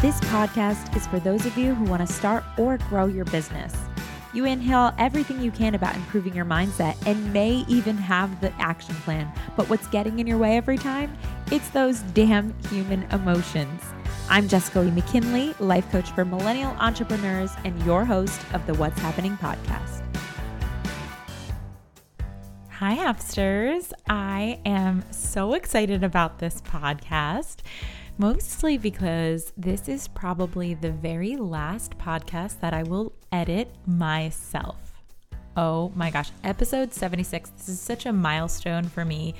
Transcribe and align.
This 0.00 0.20
podcast 0.20 0.96
is 0.96 1.08
for 1.08 1.18
those 1.18 1.44
of 1.44 1.58
you 1.58 1.74
who 1.74 1.82
want 1.86 2.06
to 2.06 2.14
start 2.14 2.44
or 2.56 2.78
grow 2.88 3.06
your 3.06 3.24
business. 3.24 3.74
You 4.32 4.44
inhale 4.44 4.94
everything 4.96 5.42
you 5.42 5.50
can 5.50 5.74
about 5.74 5.96
improving 5.96 6.36
your 6.36 6.44
mindset 6.44 6.96
and 7.04 7.32
may 7.32 7.64
even 7.66 7.96
have 7.96 8.40
the 8.40 8.52
action 8.60 8.94
plan. 8.94 9.28
But 9.56 9.68
what's 9.68 9.88
getting 9.88 10.20
in 10.20 10.26
your 10.28 10.38
way 10.38 10.56
every 10.56 10.78
time? 10.78 11.18
It's 11.50 11.68
those 11.70 11.98
damn 12.14 12.54
human 12.68 13.02
emotions. 13.10 13.82
I'm 14.30 14.46
Jessica 14.46 14.78
Lee 14.78 14.92
McKinley, 14.92 15.52
life 15.58 15.90
coach 15.90 16.12
for 16.12 16.24
millennial 16.24 16.76
entrepreneurs 16.78 17.50
and 17.64 17.82
your 17.82 18.04
host 18.04 18.40
of 18.52 18.64
the 18.68 18.74
What's 18.74 19.00
Happening 19.00 19.36
podcast. 19.38 20.04
Hi, 22.70 22.94
Happsters. 22.94 23.92
I 24.08 24.60
am 24.64 25.02
so 25.10 25.54
excited 25.54 26.04
about 26.04 26.38
this 26.38 26.60
podcast, 26.60 27.62
mostly 28.18 28.76
because 28.76 29.52
this 29.56 29.88
is 29.88 30.08
probably 30.08 30.74
the 30.74 30.90
very 30.90 31.36
last 31.36 31.96
podcast 31.98 32.60
that 32.60 32.74
I 32.74 32.82
will 32.82 33.12
edit 33.32 33.72
myself. 33.86 34.76
Oh 35.56 35.92
my 35.94 36.10
gosh, 36.10 36.30
episode 36.44 36.92
76. 36.92 37.50
This 37.50 37.68
is 37.68 37.80
such 37.80 38.06
a 38.06 38.12
milestone 38.12 38.84
for 38.84 39.04
me. 39.04 39.34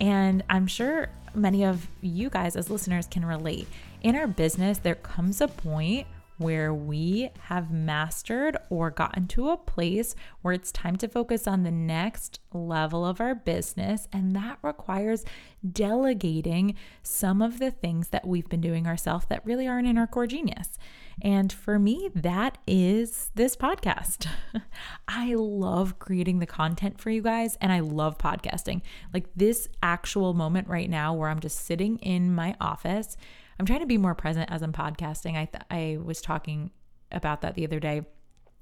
And 0.00 0.44
I'm 0.50 0.66
sure 0.66 1.08
many 1.34 1.64
of 1.64 1.88
you 2.02 2.28
guys, 2.28 2.56
as 2.56 2.68
listeners, 2.68 3.06
can 3.06 3.24
relate. 3.24 3.68
In 4.02 4.16
our 4.16 4.26
business, 4.26 4.78
there 4.78 4.96
comes 4.96 5.40
a 5.40 5.48
point 5.48 6.06
where 6.38 6.72
we 6.74 7.30
have 7.44 7.70
mastered 7.70 8.56
or 8.68 8.90
gotten 8.90 9.26
to 9.28 9.48
a 9.48 9.56
place 9.56 10.14
where 10.42 10.54
it's 10.54 10.70
time 10.70 10.96
to 10.96 11.08
focus 11.08 11.46
on 11.46 11.62
the 11.62 11.70
next 11.70 12.40
level 12.52 13.04
of 13.06 13.20
our 13.20 13.34
business. 13.34 14.06
And 14.12 14.34
that 14.36 14.58
requires 14.62 15.24
delegating 15.72 16.74
some 17.02 17.40
of 17.40 17.58
the 17.58 17.70
things 17.70 18.08
that 18.08 18.26
we've 18.26 18.48
been 18.48 18.60
doing 18.60 18.86
ourselves 18.86 19.26
that 19.28 19.44
really 19.44 19.66
aren't 19.66 19.88
in 19.88 19.98
our 19.98 20.06
core 20.06 20.26
genius. 20.26 20.78
And 21.22 21.50
for 21.50 21.78
me, 21.78 22.10
that 22.14 22.58
is 22.66 23.30
this 23.34 23.56
podcast. 23.56 24.26
I 25.08 25.34
love 25.34 25.98
creating 25.98 26.40
the 26.40 26.46
content 26.46 27.00
for 27.00 27.10
you 27.10 27.22
guys 27.22 27.56
and 27.60 27.72
I 27.72 27.80
love 27.80 28.18
podcasting. 28.18 28.82
Like 29.14 29.28
this 29.34 29.68
actual 29.82 30.34
moment 30.34 30.68
right 30.68 30.90
now 30.90 31.14
where 31.14 31.30
I'm 31.30 31.40
just 31.40 31.64
sitting 31.64 31.98
in 31.98 32.34
my 32.34 32.54
office 32.60 33.16
I'm 33.58 33.66
trying 33.66 33.80
to 33.80 33.86
be 33.86 33.98
more 33.98 34.14
present 34.14 34.50
as 34.50 34.62
I'm 34.62 34.72
podcasting. 34.72 35.36
I 35.36 35.46
th- 35.46 35.64
I 35.70 35.98
was 36.02 36.20
talking 36.20 36.70
about 37.10 37.40
that 37.40 37.54
the 37.54 37.64
other 37.64 37.80
day 37.80 38.02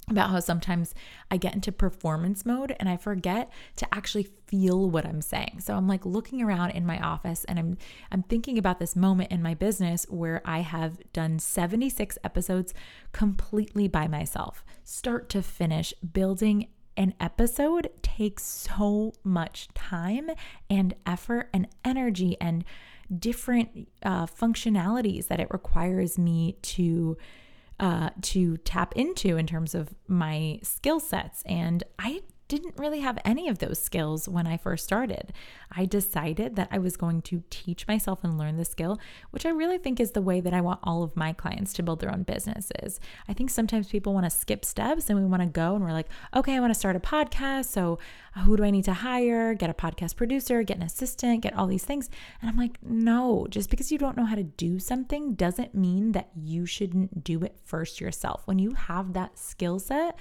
about 0.09 0.31
how 0.31 0.41
sometimes 0.41 0.95
I 1.31 1.39
get 1.39 1.55
into 1.55 1.73
performance 1.73 2.45
mode 2.45 2.77
and 2.79 2.89
I 2.89 2.97
forget 2.97 3.51
to 3.77 3.95
actually 3.95 4.29
feel 4.47 4.91
what 4.91 5.07
I'm 5.07 5.23
saying. 5.23 5.61
So 5.61 5.75
I'm 5.75 5.89
like 5.89 6.05
looking 6.05 6.43
around 6.43 6.73
in 6.73 6.85
my 6.85 6.99
office 6.99 7.45
and 7.45 7.59
I'm 7.59 7.79
I'm 8.13 8.23
thinking 8.23 8.59
about 8.59 8.79
this 8.79 8.95
moment 8.95 9.33
in 9.33 9.43
my 9.43 9.55
business 9.55 10.05
where 10.11 10.43
I 10.45 10.59
have 10.61 10.99
done 11.13 11.39
76 11.39 12.19
episodes 12.23 12.75
completely 13.13 13.89
by 13.89 14.07
myself. 14.07 14.63
Start 14.85 15.29
to 15.31 15.43
finish 15.43 15.95
building 16.13 16.69
an 16.97 17.15
episode 17.19 17.91
takes 18.03 18.45
so 18.45 19.13
much 19.25 19.69
time 19.75 20.31
and 20.71 20.95
effort 21.07 21.49
and 21.53 21.67
energy 21.85 22.37
and 22.41 22.65
different 23.19 23.89
uh, 24.03 24.27
functionalities 24.27 25.29
that 25.29 25.41
it 25.41 25.49
requires 25.51 26.19
me 26.19 26.57
to 26.63 27.17
uh, 27.81 28.11
to 28.23 28.57
tap 28.59 28.93
into 28.95 29.37
in 29.37 29.47
terms 29.47 29.75
of 29.75 29.95
my 30.07 30.61
skill 30.63 31.01
sets. 31.01 31.43
And 31.45 31.83
I 31.99 32.23
didn't 32.49 32.79
really 32.79 33.01
have 33.01 33.19
any 33.25 33.49
of 33.49 33.59
those 33.59 33.81
skills 33.81 34.29
when 34.29 34.47
I 34.47 34.57
first 34.57 34.85
started. 34.85 35.33
I 35.71 35.87
decided 35.87 36.57
that 36.57 36.69
I 36.71 36.79
was 36.79 36.97
going 36.97 37.23
to 37.23 37.43
teach 37.51 37.89
myself 37.89 38.23
and 38.23 38.39
learn 38.39 38.57
the 38.57 38.65
skill, 38.65 38.99
which 39.31 39.47
I 39.47 39.51
really 39.51 39.79
think 39.79 39.99
is 39.99 40.13
the 40.13 40.23
way 40.23 40.41
that 40.41 40.53
I 40.53 40.61
want 40.61 40.81
all 40.83 41.03
of 41.03 41.17
my 41.17 41.33
clients 41.33 41.73
to 41.75 41.83
build 41.83 42.01
their 42.01 42.13
own 42.13 42.23
businesses. 42.23 43.01
I 43.29 43.33
think 43.33 43.51
sometimes 43.51 43.89
people 43.89 44.13
want 44.13 44.25
to 44.25 44.31
skip 44.31 44.65
steps 44.65 45.09
and 45.09 45.19
we 45.19 45.25
want 45.25 45.43
to 45.43 45.49
go 45.49 45.75
and 45.75 45.85
we're 45.85 45.93
like, 45.93 46.09
okay, 46.35 46.55
I 46.55 46.61
want 46.61 46.73
to 46.73 46.79
start 46.79 46.97
a 46.97 47.01
podcast. 47.01 47.67
So 47.67 47.99
uh, 48.37 48.41
who 48.41 48.57
do 48.57 48.65
I 48.65 48.71
need 48.71 48.85
to 48.85 48.95
hire? 48.95 49.55
Get 49.55 49.71
a 49.71 49.75
podcast 49.75 50.17
producer, 50.17 50.63
get 50.63 50.77
an 50.77 50.83
assistant, 50.83 51.43
get 51.43 51.57
all 51.57 51.67
these 51.67 51.85
things. 51.85 52.11
And 52.41 52.51
I'm 52.51 52.57
like, 52.57 52.79
no, 52.83 53.47
just 53.49 53.71
because 53.71 53.91
you 53.91 53.99
don't 53.99 54.17
know 54.17 54.27
how 54.27 54.35
to 54.35 54.45
do 54.45 54.79
something 54.79 55.35
doesn't 55.35 55.75
mean 55.75 56.13
that 56.13 56.29
you 56.37 56.67
shouldn't 56.67 57.25
do 57.25 57.43
it 57.43 57.57
first 57.65 58.01
yourself. 58.01 58.43
When 58.45 58.59
you 58.59 58.73
have 58.73 59.15
that 59.15 59.39
skill 59.39 59.79
set, 59.79 60.19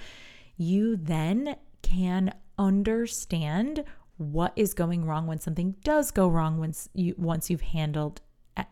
you 0.56 0.96
then 0.96 1.56
can 1.84 2.34
understand 2.58 3.84
what 4.16 4.52
is 4.56 4.74
going 4.74 5.04
wrong 5.04 5.26
when 5.26 5.38
something 5.38 5.74
does 5.84 6.10
go 6.10 6.26
wrong 6.26 6.58
once 6.58 6.88
you 6.94 7.14
once 7.18 7.50
you've 7.50 7.60
handled 7.60 8.20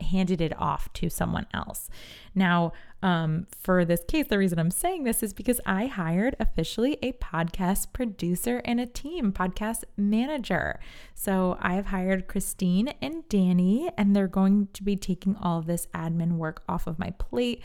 handed 0.01 0.41
it 0.41 0.53
off 0.61 0.93
to 0.93 1.09
someone 1.09 1.47
else. 1.53 1.89
Now, 2.35 2.73
um, 3.03 3.47
for 3.51 3.85
this 3.85 4.05
case, 4.07 4.27
the 4.29 4.39
reason 4.39 4.59
I'm 4.59 4.71
saying 4.71 5.05
this 5.05 5.23
is 5.23 5.33
because 5.33 5.61
I 5.67 5.87
hired 5.87 6.37
officially 6.39 6.99
a 7.03 7.13
podcast 7.15 7.93
producer 7.93 8.63
and 8.65 8.81
a 8.81 8.87
team 8.87 9.33
podcast 9.33 9.83
manager. 9.97 10.79
So 11.15 11.59
I 11.61 11.75
have 11.75 11.87
hired 11.87 12.29
Christine 12.29 12.95
and 13.03 13.29
Danny, 13.29 13.91
and 13.99 14.15
they're 14.15 14.29
going 14.29 14.69
to 14.75 14.85
be 14.85 14.97
taking 14.97 15.37
all 15.37 15.59
of 15.59 15.67
this 15.67 15.89
admin 15.95 16.37
work 16.37 16.63
off 16.69 16.87
of 16.87 16.99
my 16.99 17.11
plate. 17.11 17.61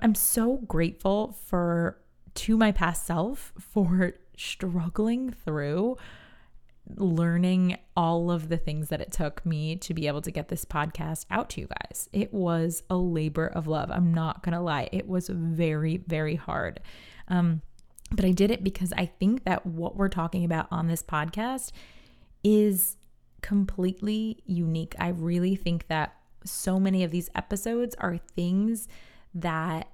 I'm 0.00 0.14
so 0.14 0.58
grateful 0.58 1.36
for 1.46 1.98
to 2.34 2.56
my 2.56 2.70
past 2.70 3.04
self 3.04 3.52
for 3.58 4.14
struggling 4.36 5.30
through 5.30 5.96
learning 6.96 7.78
all 7.96 8.30
of 8.30 8.48
the 8.48 8.56
things 8.56 8.88
that 8.88 9.00
it 9.00 9.12
took 9.12 9.44
me 9.46 9.76
to 9.76 9.94
be 9.94 10.06
able 10.06 10.20
to 10.20 10.30
get 10.30 10.48
this 10.48 10.64
podcast 10.64 11.26
out 11.30 11.48
to 11.50 11.60
you 11.60 11.68
guys. 11.68 12.08
It 12.12 12.32
was 12.34 12.82
a 12.90 12.96
labor 12.96 13.46
of 13.46 13.66
love. 13.66 13.90
I'm 13.90 14.12
not 14.12 14.42
going 14.42 14.54
to 14.54 14.60
lie. 14.60 14.88
It 14.92 15.06
was 15.06 15.28
very, 15.28 15.98
very 15.98 16.34
hard. 16.34 16.80
Um, 17.28 17.62
but 18.10 18.24
I 18.24 18.32
did 18.32 18.50
it 18.50 18.64
because 18.64 18.92
I 18.96 19.06
think 19.06 19.44
that 19.44 19.64
what 19.64 19.96
we're 19.96 20.08
talking 20.08 20.44
about 20.44 20.66
on 20.70 20.88
this 20.88 21.02
podcast 21.02 21.70
is 22.44 22.96
completely 23.40 24.42
unique. 24.44 24.94
I 24.98 25.08
really 25.08 25.56
think 25.56 25.86
that 25.88 26.16
so 26.44 26.78
many 26.80 27.04
of 27.04 27.10
these 27.10 27.30
episodes 27.34 27.94
are 27.98 28.18
things 28.18 28.88
that 29.34 29.88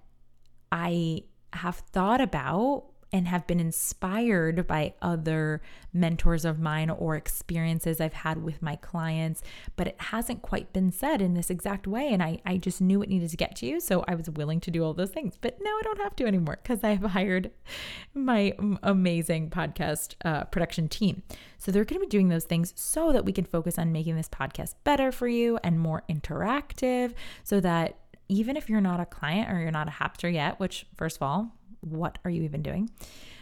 I 0.73 1.25
have 1.53 1.77
thought 1.77 2.21
about 2.21 2.87
and 3.13 3.29
have 3.29 3.47
been 3.47 3.61
inspired 3.61 4.67
by 4.67 4.95
other 5.01 5.63
mentors 5.93 6.45
of 6.45 6.59
mine 6.59 6.91
or 6.91 7.17
experiences 7.17 8.01
I've 8.01 8.13
had 8.13 8.43
with 8.43 8.61
my 8.61 8.77
clients, 8.77 9.43
but 9.77 9.87
it 9.87 9.97
hasn't 9.99 10.43
quite 10.43 10.73
been 10.73 10.93
said 10.93 11.23
in 11.23 11.35
this 11.35 11.51
exact 11.51 11.87
way. 11.87 12.13
And 12.13 12.23
I, 12.23 12.41
I 12.45 12.59
just 12.59 12.81
knew 12.81 13.03
it 13.03 13.09
needed 13.09 13.31
to 13.31 13.37
get 13.37 13.57
to 13.57 13.67
you. 13.67 13.81
So 13.81 14.05
I 14.07 14.15
was 14.15 14.29
willing 14.29 14.61
to 14.61 14.71
do 14.71 14.85
all 14.85 14.95
those 14.95 15.11
things. 15.11 15.39
But 15.41 15.59
now 15.61 15.71
I 15.71 15.83
don't 15.83 16.01
have 16.01 16.17
to 16.17 16.27
anymore 16.27 16.59
because 16.63 16.85
I've 16.85 17.03
hired 17.03 17.51
my 18.15 18.55
amazing 18.83 19.51
podcast 19.51 20.15
uh, 20.25 20.45
production 20.45 20.89
team. 20.89 21.23
So 21.57 21.73
they're 21.73 21.85
going 21.85 22.01
to 22.01 22.07
be 22.07 22.11
doing 22.11 22.29
those 22.29 22.45
things 22.45 22.73
so 22.77 23.13
that 23.13 23.25
we 23.25 23.33
can 23.33 23.45
focus 23.45 23.79
on 23.79 23.91
making 23.91 24.17
this 24.17 24.29
podcast 24.29 24.75
better 24.85 25.11
for 25.11 25.29
you 25.29 25.59
and 25.65 25.81
more 25.81 26.03
interactive 26.09 27.15
so 27.43 27.61
that 27.61 27.99
even 28.29 28.57
if 28.57 28.69
you're 28.69 28.81
not 28.81 29.01
a 29.01 29.07
client 29.07 29.51
or 29.51 29.61
you're 29.61 29.71
not 29.71 29.89
a 29.89 29.91
happster 29.91 30.33
yet, 30.33 30.61
which, 30.61 30.87
first 30.95 31.17
of 31.17 31.23
all, 31.23 31.55
what 31.81 32.19
are 32.25 32.31
you 32.31 32.43
even 32.43 32.63
doing? 32.63 32.91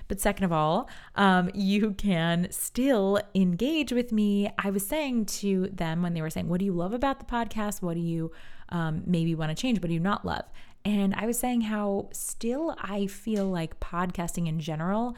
But 0.09 0.21
second 0.21 0.45
of 0.45 0.53
all, 0.53 0.89
um, 1.17 1.51
you 1.53 1.93
can 1.93 2.49
still 2.51 3.21
engage 3.35 3.93
with 3.93 4.13
me. 4.13 4.51
I 4.59 4.71
was 4.71 4.87
saying 4.87 5.27
to 5.27 5.69
them 5.73 6.03
when 6.03 6.15
they 6.15 6.23
were 6.23 6.31
saying, 6.31 6.49
What 6.49 6.61
do 6.61 6.65
you 6.65 6.73
love 6.73 6.93
about 6.93 7.19
the 7.19 7.25
podcast? 7.25 7.83
What 7.83 7.95
do 7.95 8.01
you 8.01 8.31
um, 8.69 9.03
maybe 9.07 9.35
want 9.35 9.51
to 9.51 9.61
change? 9.61 9.81
What 9.81 9.89
do 9.89 9.95
you 9.95 10.01
not 10.01 10.25
love? 10.25 10.45
And 10.85 11.15
I 11.17 11.27
was 11.27 11.39
saying 11.39 11.63
how 11.63 12.09
still 12.13 12.77
I 12.79 13.09
feel 13.09 13.47
like 13.47 13.81
podcasting 13.81 14.47
in 14.47 14.61
general 14.61 15.17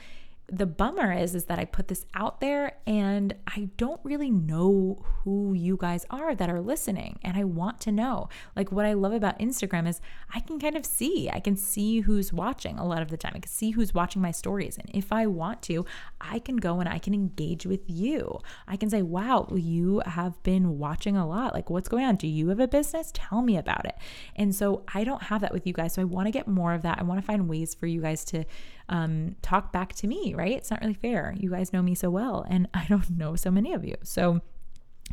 the 0.51 0.67
bummer 0.67 1.13
is 1.13 1.35
is 1.35 1.45
that 1.45 1.59
I 1.59 1.67
put 1.67 1.89
this 1.89 2.07
out 2.15 2.41
there 2.41 2.79
and 2.87 3.35
I 3.47 3.69
don't 3.77 4.01
really 4.03 4.31
know 4.31 5.05
who 5.05 5.53
you 5.53 5.77
guys 5.77 6.07
are 6.11 6.35
that 6.35 6.49
are 6.49 6.61
listening 6.61 7.19
and 7.23 7.37
I 7.37 7.45
want 7.45 7.81
to 7.83 7.93
know. 7.93 8.31
Like 8.57 8.73
what 8.73 8.87
I 8.87 8.95
love 8.95 9.13
about 9.13 9.39
Instagram 9.39 9.87
is 9.87 10.01
I 10.33 10.41
can 10.41 10.59
kind 10.59 10.75
of 10.75 10.87
see. 10.87 11.29
I 11.31 11.41
can 11.41 11.55
see 11.55 12.01
who's 12.01 12.33
watching 12.33 12.79
a 12.79 12.87
lot 12.87 13.03
of 13.03 13.09
the 13.09 13.19
time. 13.19 13.33
I 13.35 13.41
can 13.41 13.51
see 13.51 13.73
who's 13.73 13.93
watching 13.93 14.23
my 14.23 14.31
stories 14.31 14.79
and 14.79 14.89
if 14.95 15.13
I 15.13 15.27
want 15.27 15.61
to, 15.63 15.85
I 16.19 16.39
can 16.39 16.57
go 16.57 16.81
and 16.81 16.89
I 16.89 16.99
can 16.99 17.13
engage 17.13 17.67
with 17.67 17.83
you. 17.87 18.39
I 18.67 18.77
can 18.77 18.89
say, 18.89 19.03
"Wow, 19.03 19.49
you 19.55 20.03
have 20.07 20.43
been 20.43 20.79
watching 20.79 21.17
a 21.17 21.29
lot. 21.29 21.53
Like 21.53 21.69
what's 21.69 21.89
going 21.89 22.05
on? 22.05 22.17
Do 22.17 22.27
you 22.27 22.49
have 22.49 22.61
a 22.61 22.69
business? 22.69 23.11
Tell 23.13 23.43
me 23.43 23.59
about 23.59 23.85
it." 23.85 23.97
And 24.35 24.55
so 24.55 24.85
I 24.95 25.05
don't 25.05 25.25
have 25.25 25.43
that 25.43 25.53
with 25.53 25.67
you 25.67 25.75
guys. 25.75 25.93
So 25.93 26.03
I 26.03 26.07
want 26.07 26.27
to 26.27 26.33
get 26.33 26.49
more 26.49 26.73
of 26.73 26.83
that. 26.83 26.99
I 26.99 27.03
want 27.03 27.21
to 27.21 27.27
find 27.27 27.49
ways 27.49 27.75
for 27.75 27.87
you 27.87 28.01
guys 28.01 28.25
to 28.27 28.45
um, 28.89 29.37
talk 29.43 29.73
back 29.73 29.95
to 29.95 30.07
me, 30.07 30.35
right? 30.35 30.53
It's 30.53 30.71
not 30.71 30.81
really 30.81 30.95
fair. 30.95 31.35
You 31.37 31.51
guys 31.51 31.73
know 31.73 31.83
me 31.83 31.95
so 31.95 32.11
well, 32.11 32.45
and 32.49 32.69
I 32.75 32.87
don't 32.89 33.11
know 33.11 33.37
so 33.37 33.51
many 33.51 33.73
of 33.73 33.85
you. 33.85 33.97
So, 34.03 34.41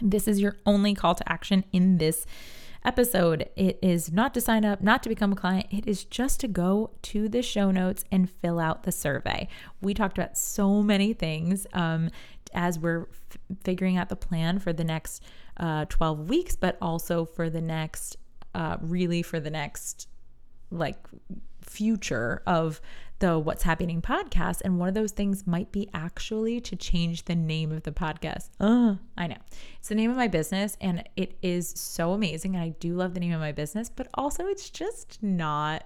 this 0.01 0.27
is 0.27 0.41
your 0.41 0.57
only 0.65 0.93
call 0.93 1.15
to 1.15 1.31
action 1.31 1.63
in 1.71 1.97
this 1.99 2.25
episode. 2.83 3.49
It 3.55 3.79
is 3.81 4.11
not 4.11 4.33
to 4.33 4.41
sign 4.41 4.65
up, 4.65 4.81
not 4.81 5.03
to 5.03 5.09
become 5.09 5.31
a 5.31 5.35
client. 5.35 5.67
It 5.71 5.87
is 5.87 6.03
just 6.03 6.39
to 6.41 6.47
go 6.47 6.91
to 7.03 7.29
the 7.29 7.41
show 7.41 7.71
notes 7.71 8.03
and 8.11 8.29
fill 8.29 8.59
out 8.59 8.83
the 8.83 8.91
survey. 8.91 9.47
We 9.81 9.93
talked 9.93 10.17
about 10.17 10.37
so 10.37 10.83
many 10.83 11.13
things 11.13 11.65
um, 11.73 12.09
as 12.53 12.77
we're 12.77 13.03
f- 13.03 13.37
figuring 13.63 13.97
out 13.97 14.09
the 14.09 14.15
plan 14.15 14.59
for 14.59 14.73
the 14.73 14.83
next 14.83 15.23
uh, 15.57 15.85
12 15.85 16.29
weeks, 16.29 16.55
but 16.55 16.77
also 16.81 17.25
for 17.25 17.49
the 17.49 17.61
next, 17.61 18.17
uh, 18.53 18.77
really 18.81 19.21
for 19.21 19.39
the 19.39 19.49
next 19.49 20.07
like 20.71 20.97
future 21.67 22.41
of 22.45 22.81
the 23.19 23.39
What's 23.39 23.63
Happening 23.63 24.01
podcast. 24.01 24.61
And 24.63 24.77
one 24.77 24.89
of 24.89 24.93
those 24.93 25.11
things 25.11 25.47
might 25.47 25.71
be 25.71 25.89
actually 25.93 26.59
to 26.61 26.75
change 26.75 27.25
the 27.25 27.35
name 27.35 27.71
of 27.71 27.83
the 27.83 27.91
podcast. 27.91 28.49
Uh, 28.59 28.95
I 29.17 29.27
know. 29.27 29.37
It's 29.79 29.89
the 29.89 29.95
name 29.95 30.11
of 30.11 30.17
my 30.17 30.27
business 30.27 30.77
and 30.81 31.07
it 31.15 31.37
is 31.41 31.69
so 31.69 32.11
amazing. 32.11 32.55
And 32.55 32.63
I 32.63 32.69
do 32.69 32.93
love 32.93 33.13
the 33.13 33.19
name 33.19 33.33
of 33.33 33.39
my 33.39 33.51
business, 33.51 33.89
but 33.89 34.07
also 34.15 34.45
it's 34.47 34.69
just 34.69 35.23
not 35.23 35.85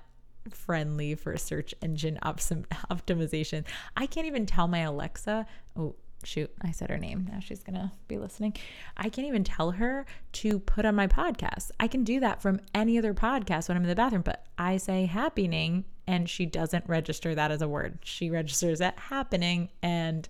friendly 0.49 1.15
for 1.15 1.37
search 1.37 1.75
engine 1.81 2.17
optimization. 2.23 3.63
I 3.95 4.07
can't 4.07 4.25
even 4.25 4.45
tell 4.45 4.67
my 4.67 4.79
Alexa, 4.79 5.45
oh, 5.77 5.95
shoot, 6.23 6.51
I 6.61 6.71
said 6.71 6.89
her 6.89 6.97
name. 6.97 7.27
Now 7.31 7.39
she's 7.39 7.63
going 7.63 7.75
to 7.75 7.91
be 8.07 8.17
listening. 8.17 8.55
I 8.97 9.09
can't 9.09 9.27
even 9.27 9.43
tell 9.43 9.71
her 9.71 10.05
to 10.33 10.59
put 10.59 10.85
on 10.85 10.95
my 10.95 11.07
podcast. 11.07 11.71
I 11.79 11.87
can 11.87 12.03
do 12.03 12.19
that 12.19 12.41
from 12.41 12.59
any 12.73 12.97
other 12.97 13.13
podcast 13.13 13.67
when 13.67 13.77
I'm 13.77 13.83
in 13.83 13.89
the 13.89 13.95
bathroom, 13.95 14.23
but 14.23 14.45
I 14.57 14.77
say 14.77 15.05
happening 15.05 15.85
and 16.07 16.29
she 16.29 16.45
doesn't 16.45 16.85
register 16.87 17.35
that 17.35 17.51
as 17.51 17.61
a 17.61 17.67
word. 17.67 17.99
She 18.03 18.29
registers 18.29 18.81
it 18.81 18.97
happening 18.97 19.69
and 19.81 20.27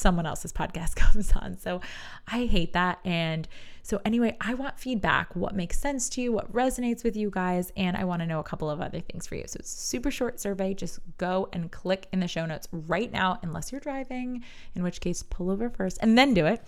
someone 0.00 0.26
else's 0.26 0.52
podcast 0.52 0.94
comes 0.96 1.32
on. 1.32 1.58
So 1.58 1.80
I 2.26 2.46
hate 2.46 2.72
that. 2.72 2.98
And 3.04 3.46
so, 3.82 4.00
anyway, 4.04 4.36
I 4.40 4.54
want 4.54 4.78
feedback. 4.78 5.34
What 5.34 5.54
makes 5.54 5.78
sense 5.78 6.08
to 6.10 6.20
you? 6.20 6.32
What 6.32 6.52
resonates 6.52 7.02
with 7.02 7.16
you 7.16 7.30
guys? 7.30 7.72
And 7.76 7.96
I 7.96 8.04
want 8.04 8.20
to 8.20 8.26
know 8.26 8.38
a 8.38 8.44
couple 8.44 8.70
of 8.70 8.80
other 8.80 9.00
things 9.00 9.26
for 9.26 9.36
you. 9.36 9.44
So, 9.46 9.56
it's 9.58 9.72
a 9.72 9.76
super 9.76 10.10
short 10.10 10.38
survey. 10.38 10.74
Just 10.74 11.00
go 11.18 11.48
and 11.52 11.70
click 11.70 12.06
in 12.12 12.20
the 12.20 12.28
show 12.28 12.46
notes 12.46 12.68
right 12.70 13.10
now, 13.10 13.38
unless 13.42 13.72
you're 13.72 13.80
driving, 13.80 14.44
in 14.74 14.82
which 14.82 15.00
case, 15.00 15.22
pull 15.22 15.50
over 15.50 15.70
first 15.70 15.98
and 16.02 16.16
then 16.16 16.34
do 16.34 16.46
it. 16.46 16.62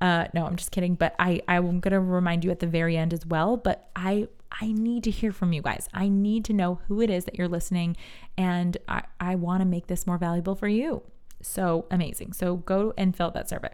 Uh, 0.00 0.26
no, 0.34 0.46
I'm 0.46 0.56
just 0.56 0.70
kidding. 0.70 0.94
But 0.94 1.14
I, 1.18 1.40
I'm 1.48 1.80
going 1.80 1.92
to 1.92 2.00
remind 2.00 2.44
you 2.44 2.50
at 2.50 2.60
the 2.60 2.66
very 2.66 2.96
end 2.96 3.12
as 3.12 3.24
well. 3.24 3.56
But 3.56 3.88
I, 3.96 4.28
I 4.60 4.70
need 4.70 5.04
to 5.04 5.10
hear 5.10 5.32
from 5.32 5.52
you 5.52 5.62
guys. 5.62 5.88
I 5.94 6.08
need 6.08 6.44
to 6.46 6.52
know 6.52 6.80
who 6.86 7.00
it 7.00 7.10
is 7.10 7.24
that 7.24 7.36
you're 7.36 7.48
listening, 7.48 7.96
and 8.36 8.76
I, 8.88 9.02
I 9.18 9.34
want 9.34 9.62
to 9.62 9.64
make 9.64 9.86
this 9.86 10.06
more 10.06 10.18
valuable 10.18 10.54
for 10.54 10.68
you. 10.68 11.02
So 11.40 11.86
amazing. 11.90 12.32
So 12.32 12.56
go 12.56 12.92
and 12.96 13.16
fill 13.16 13.30
that 13.32 13.48
survey. 13.48 13.72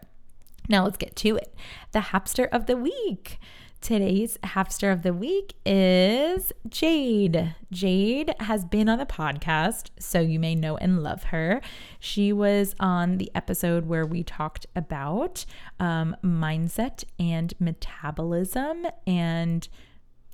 Now 0.67 0.83
let's 0.83 0.97
get 0.97 1.15
to 1.17 1.35
it. 1.35 1.53
The 1.91 1.99
Happster 1.99 2.47
of 2.51 2.65
the 2.65 2.77
Week. 2.77 3.39
Today's 3.81 4.39
Happster 4.43 4.91
of 4.91 5.03
the 5.03 5.13
Week 5.13 5.53
is 5.63 6.51
Jade. 6.67 7.53
Jade 7.71 8.33
has 8.39 8.65
been 8.65 8.89
on 8.89 8.97
the 8.97 9.05
podcast, 9.05 9.91
so 9.99 10.19
you 10.19 10.39
may 10.39 10.55
know 10.55 10.75
and 10.77 11.03
love 11.03 11.25
her. 11.25 11.61
She 11.99 12.33
was 12.33 12.73
on 12.79 13.17
the 13.17 13.29
episode 13.35 13.85
where 13.85 14.05
we 14.05 14.23
talked 14.23 14.65
about 14.75 15.45
um, 15.79 16.15
mindset 16.23 17.03
and 17.19 17.53
metabolism 17.59 18.87
and 19.05 19.67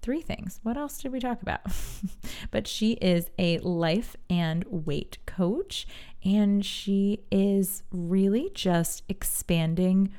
three 0.01 0.21
things. 0.21 0.59
What 0.63 0.77
else 0.77 0.97
did 0.97 1.11
we 1.11 1.19
talk 1.19 1.41
about? 1.41 1.61
but 2.51 2.67
she 2.67 2.93
is 2.93 3.29
a 3.37 3.59
life 3.59 4.15
and 4.29 4.65
weight 4.67 5.17
coach, 5.25 5.87
and 6.23 6.65
she 6.65 7.21
is 7.31 7.83
really 7.91 8.49
just 8.53 9.03
expanding 9.07 10.11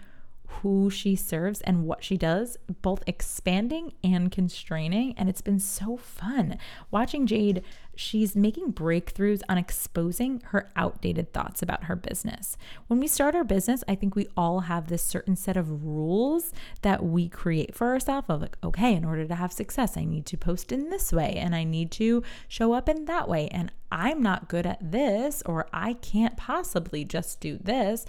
who 0.60 0.90
she 0.90 1.16
serves 1.16 1.60
and 1.62 1.84
what 1.84 2.04
she 2.04 2.16
does, 2.16 2.56
both 2.82 3.02
expanding 3.06 3.92
and 4.04 4.30
constraining. 4.30 5.14
And 5.16 5.28
it's 5.28 5.40
been 5.40 5.58
so 5.58 5.96
fun 5.96 6.58
watching 6.90 7.26
Jade. 7.26 7.62
She's 7.94 8.34
making 8.34 8.72
breakthroughs 8.72 9.42
on 9.48 9.58
exposing 9.58 10.42
her 10.46 10.70
outdated 10.76 11.32
thoughts 11.32 11.62
about 11.62 11.84
her 11.84 11.96
business. 11.96 12.56
When 12.86 12.98
we 12.98 13.06
start 13.06 13.34
our 13.34 13.44
business, 13.44 13.84
I 13.86 13.94
think 13.94 14.14
we 14.14 14.28
all 14.36 14.60
have 14.60 14.88
this 14.88 15.02
certain 15.02 15.36
set 15.36 15.56
of 15.56 15.84
rules 15.84 16.52
that 16.80 17.04
we 17.04 17.28
create 17.28 17.74
for 17.74 17.88
ourselves 17.88 18.26
of 18.30 18.40
like, 18.40 18.56
okay, 18.64 18.94
in 18.94 19.04
order 19.04 19.26
to 19.26 19.34
have 19.34 19.52
success, 19.52 19.96
I 19.96 20.04
need 20.04 20.24
to 20.26 20.36
post 20.36 20.72
in 20.72 20.88
this 20.88 21.12
way 21.12 21.34
and 21.36 21.54
I 21.54 21.64
need 21.64 21.90
to 21.92 22.22
show 22.48 22.72
up 22.72 22.88
in 22.88 23.04
that 23.04 23.28
way. 23.28 23.48
And 23.48 23.70
I'm 23.90 24.22
not 24.22 24.48
good 24.48 24.66
at 24.66 24.92
this, 24.92 25.42
or 25.44 25.68
I 25.72 25.92
can't 25.94 26.36
possibly 26.36 27.04
just 27.04 27.40
do 27.40 27.58
this. 27.58 28.06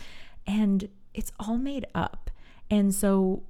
And 0.48 0.88
it's 1.14 1.34
all 1.40 1.58
made 1.58 1.86
up. 1.94 2.32
And 2.70 2.96
so 2.96 3.44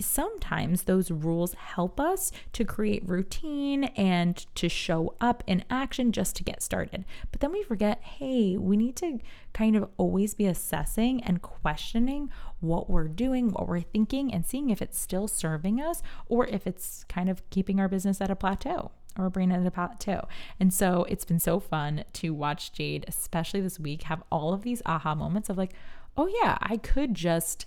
sometimes 0.00 0.82
those 0.82 1.10
rules 1.10 1.54
help 1.54 2.00
us 2.00 2.32
to 2.52 2.64
create 2.64 3.08
routine 3.08 3.84
and 3.84 4.36
to 4.54 4.68
show 4.68 5.14
up 5.20 5.42
in 5.46 5.64
action 5.70 6.12
just 6.12 6.36
to 6.36 6.44
get 6.44 6.62
started. 6.62 7.04
But 7.30 7.40
then 7.40 7.52
we 7.52 7.62
forget 7.62 8.00
hey, 8.02 8.56
we 8.56 8.76
need 8.76 8.96
to 8.96 9.20
kind 9.52 9.76
of 9.76 9.88
always 9.96 10.34
be 10.34 10.46
assessing 10.46 11.22
and 11.24 11.42
questioning 11.42 12.30
what 12.60 12.88
we're 12.88 13.08
doing, 13.08 13.50
what 13.50 13.68
we're 13.68 13.80
thinking, 13.80 14.32
and 14.32 14.46
seeing 14.46 14.70
if 14.70 14.82
it's 14.82 14.98
still 14.98 15.28
serving 15.28 15.80
us 15.80 16.02
or 16.26 16.46
if 16.46 16.66
it's 16.66 17.04
kind 17.08 17.28
of 17.28 17.48
keeping 17.50 17.80
our 17.80 17.88
business 17.88 18.20
at 18.20 18.30
a 18.30 18.36
plateau 18.36 18.90
or 19.18 19.30
bringing 19.30 19.54
it 19.54 19.60
at 19.60 19.66
a 19.66 19.70
plateau. 19.70 20.28
And 20.58 20.72
so 20.72 21.04
it's 21.08 21.24
been 21.24 21.40
so 21.40 21.60
fun 21.60 22.04
to 22.14 22.30
watch 22.30 22.72
Jade, 22.72 23.04
especially 23.08 23.60
this 23.60 23.80
week, 23.80 24.04
have 24.04 24.22
all 24.30 24.52
of 24.52 24.62
these 24.62 24.82
aha 24.86 25.14
moments 25.14 25.48
of 25.48 25.58
like, 25.58 25.72
oh 26.16 26.26
yeah, 26.42 26.58
I 26.60 26.76
could 26.76 27.14
just 27.14 27.66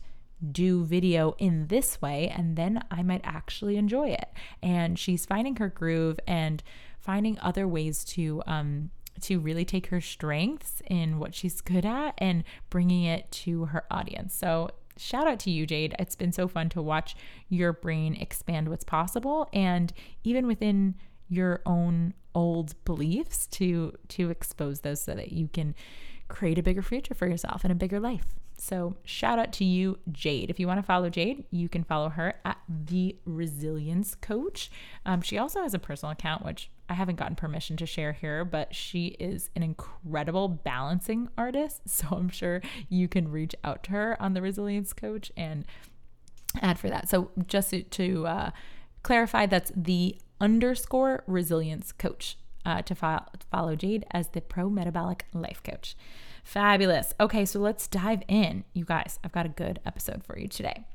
do 0.51 0.83
video 0.83 1.35
in 1.37 1.67
this 1.67 2.01
way 2.01 2.27
and 2.35 2.55
then 2.55 2.83
I 2.91 3.03
might 3.03 3.21
actually 3.23 3.77
enjoy 3.77 4.09
it. 4.09 4.29
And 4.61 4.97
she's 4.99 5.25
finding 5.25 5.55
her 5.57 5.69
groove 5.69 6.19
and 6.27 6.61
finding 6.99 7.37
other 7.39 7.67
ways 7.67 8.03
to 8.03 8.41
um 8.45 8.89
to 9.21 9.39
really 9.39 9.63
take 9.63 9.87
her 9.87 10.01
strengths 10.01 10.81
in 10.87 11.19
what 11.19 11.35
she's 11.35 11.61
good 11.61 11.85
at 11.85 12.15
and 12.17 12.43
bringing 12.69 13.03
it 13.03 13.31
to 13.31 13.65
her 13.65 13.85
audience. 13.91 14.33
So 14.33 14.71
shout 14.97 15.27
out 15.27 15.39
to 15.41 15.51
you, 15.51 15.65
Jade. 15.65 15.95
It's 15.99 16.15
been 16.15 16.31
so 16.31 16.47
fun 16.47 16.69
to 16.69 16.81
watch 16.81 17.15
your 17.47 17.73
brain 17.73 18.15
expand 18.15 18.69
what's 18.69 18.83
possible 18.83 19.49
and 19.53 19.93
even 20.23 20.47
within 20.47 20.95
your 21.29 21.61
own 21.65 22.13
old 22.35 22.73
beliefs 22.85 23.47
to 23.47 23.93
to 24.07 24.29
expose 24.29 24.81
those 24.81 25.01
so 25.01 25.13
that 25.13 25.31
you 25.31 25.47
can 25.47 25.75
create 26.27 26.57
a 26.57 26.63
bigger 26.63 26.81
future 26.81 27.13
for 27.13 27.27
yourself 27.27 27.63
and 27.63 27.71
a 27.71 27.75
bigger 27.75 27.99
life. 27.99 28.25
So, 28.63 28.95
shout 29.03 29.39
out 29.39 29.51
to 29.53 29.65
you, 29.65 29.99
Jade. 30.09 30.49
If 30.49 30.57
you 30.57 30.67
want 30.67 30.77
to 30.77 30.85
follow 30.85 31.09
Jade, 31.09 31.43
you 31.51 31.67
can 31.67 31.83
follow 31.83 32.07
her 32.07 32.35
at 32.45 32.57
The 32.69 33.17
Resilience 33.25 34.15
Coach. 34.15 34.71
Um, 35.05 35.21
she 35.21 35.37
also 35.37 35.61
has 35.63 35.73
a 35.73 35.79
personal 35.79 36.13
account, 36.13 36.45
which 36.45 36.69
I 36.87 36.93
haven't 36.93 37.17
gotten 37.17 37.35
permission 37.35 37.75
to 37.75 37.85
share 37.85 38.13
here, 38.13 38.45
but 38.45 38.73
she 38.73 39.07
is 39.19 39.49
an 39.57 39.63
incredible 39.63 40.47
balancing 40.47 41.27
artist. 41.37 41.81
So, 41.87 42.07
I'm 42.11 42.29
sure 42.29 42.61
you 42.87 43.09
can 43.09 43.29
reach 43.29 43.53
out 43.65 43.83
to 43.83 43.91
her 43.91 44.21
on 44.21 44.33
The 44.33 44.41
Resilience 44.41 44.93
Coach 44.93 45.29
and 45.35 45.65
add 46.61 46.79
for 46.79 46.87
that. 46.89 47.09
So, 47.09 47.31
just 47.45 47.73
to, 47.91 48.27
uh, 48.27 48.51
clarify, 49.03 49.45
that's 49.45 49.73
the 49.75 50.15
underscore 50.39 51.25
resilience 51.27 51.91
coach 51.91 52.37
uh, 52.65 52.81
to 52.83 52.95
fo- 52.95 53.25
follow 53.51 53.75
Jade 53.75 54.05
as 54.11 54.29
the 54.29 54.39
pro 54.39 54.69
metabolic 54.69 55.25
life 55.33 55.61
coach. 55.61 55.97
Fabulous. 56.43 57.13
Okay, 57.19 57.45
so 57.45 57.59
let's 57.59 57.87
dive 57.87 58.21
in. 58.27 58.65
You 58.73 58.85
guys, 58.85 59.17
I've 59.23 59.31
got 59.31 59.45
a 59.45 59.49
good 59.49 59.79
episode 59.85 60.23
for 60.23 60.37
you 60.37 60.47
today. 60.47 60.85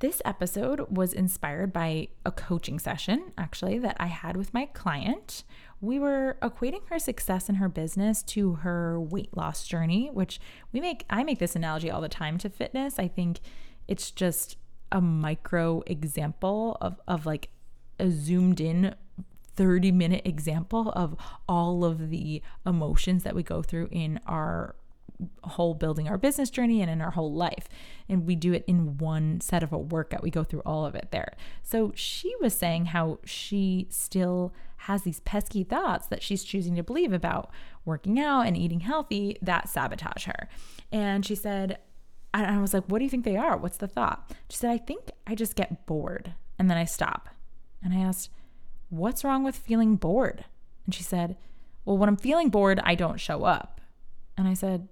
This 0.00 0.22
episode 0.24 0.96
was 0.96 1.12
inspired 1.12 1.72
by 1.72 2.08
a 2.24 2.30
coaching 2.30 2.78
session, 2.78 3.32
actually, 3.36 3.78
that 3.80 3.96
I 3.98 4.06
had 4.06 4.36
with 4.36 4.54
my 4.54 4.66
client. 4.66 5.42
We 5.80 5.98
were 5.98 6.36
equating 6.42 6.86
her 6.88 6.98
success 6.98 7.48
in 7.48 7.56
her 7.56 7.68
business 7.68 8.22
to 8.24 8.54
her 8.54 9.00
weight 9.00 9.36
loss 9.36 9.66
journey, 9.66 10.08
which 10.12 10.40
we 10.72 10.80
make, 10.80 11.04
I 11.10 11.24
make 11.24 11.38
this 11.38 11.56
analogy 11.56 11.90
all 11.90 12.00
the 12.00 12.08
time 12.08 12.38
to 12.38 12.48
fitness. 12.48 12.98
I 12.98 13.08
think 13.08 13.40
it's 13.88 14.10
just 14.10 14.56
a 14.92 15.00
micro 15.00 15.82
example 15.86 16.76
of, 16.80 17.00
of 17.08 17.26
like 17.26 17.50
a 17.98 18.10
zoomed 18.10 18.60
in 18.60 18.94
30 19.58 19.90
minute 19.90 20.22
example 20.24 20.92
of 20.92 21.16
all 21.48 21.84
of 21.84 22.10
the 22.10 22.40
emotions 22.64 23.24
that 23.24 23.34
we 23.34 23.42
go 23.42 23.60
through 23.60 23.88
in 23.90 24.20
our 24.24 24.76
whole 25.42 25.74
building 25.74 26.06
our 26.06 26.16
business 26.16 26.48
journey 26.48 26.80
and 26.80 26.88
in 26.88 27.00
our 27.00 27.10
whole 27.10 27.32
life. 27.32 27.68
And 28.08 28.24
we 28.24 28.36
do 28.36 28.52
it 28.52 28.62
in 28.68 28.98
one 28.98 29.40
set 29.40 29.64
of 29.64 29.72
a 29.72 29.78
workout. 29.78 30.22
We 30.22 30.30
go 30.30 30.44
through 30.44 30.62
all 30.64 30.86
of 30.86 30.94
it 30.94 31.08
there. 31.10 31.32
So 31.64 31.90
she 31.96 32.32
was 32.40 32.54
saying 32.54 32.86
how 32.86 33.18
she 33.24 33.88
still 33.90 34.54
has 34.82 35.02
these 35.02 35.18
pesky 35.18 35.64
thoughts 35.64 36.06
that 36.06 36.22
she's 36.22 36.44
choosing 36.44 36.76
to 36.76 36.84
believe 36.84 37.12
about 37.12 37.50
working 37.84 38.20
out 38.20 38.42
and 38.42 38.56
eating 38.56 38.80
healthy 38.80 39.38
that 39.42 39.68
sabotage 39.68 40.26
her. 40.26 40.48
And 40.92 41.26
she 41.26 41.34
said, 41.34 41.78
and 42.32 42.46
I 42.46 42.60
was 42.60 42.72
like, 42.72 42.84
what 42.86 42.98
do 42.98 43.04
you 43.04 43.10
think 43.10 43.24
they 43.24 43.36
are? 43.36 43.56
What's 43.56 43.78
the 43.78 43.88
thought? 43.88 44.30
She 44.48 44.58
said, 44.58 44.70
I 44.70 44.78
think 44.78 45.10
I 45.26 45.34
just 45.34 45.56
get 45.56 45.84
bored 45.84 46.34
and 46.60 46.70
then 46.70 46.78
I 46.78 46.84
stop. 46.84 47.28
And 47.82 47.92
I 47.92 47.98
asked, 47.98 48.30
What's 48.90 49.24
wrong 49.24 49.44
with 49.44 49.56
feeling 49.56 49.96
bored? 49.96 50.44
And 50.86 50.94
she 50.94 51.02
said, 51.02 51.36
Well, 51.84 51.98
when 51.98 52.08
I'm 52.08 52.16
feeling 52.16 52.48
bored, 52.48 52.80
I 52.84 52.94
don't 52.94 53.20
show 53.20 53.44
up. 53.44 53.80
And 54.36 54.48
I 54.48 54.54
said, 54.54 54.88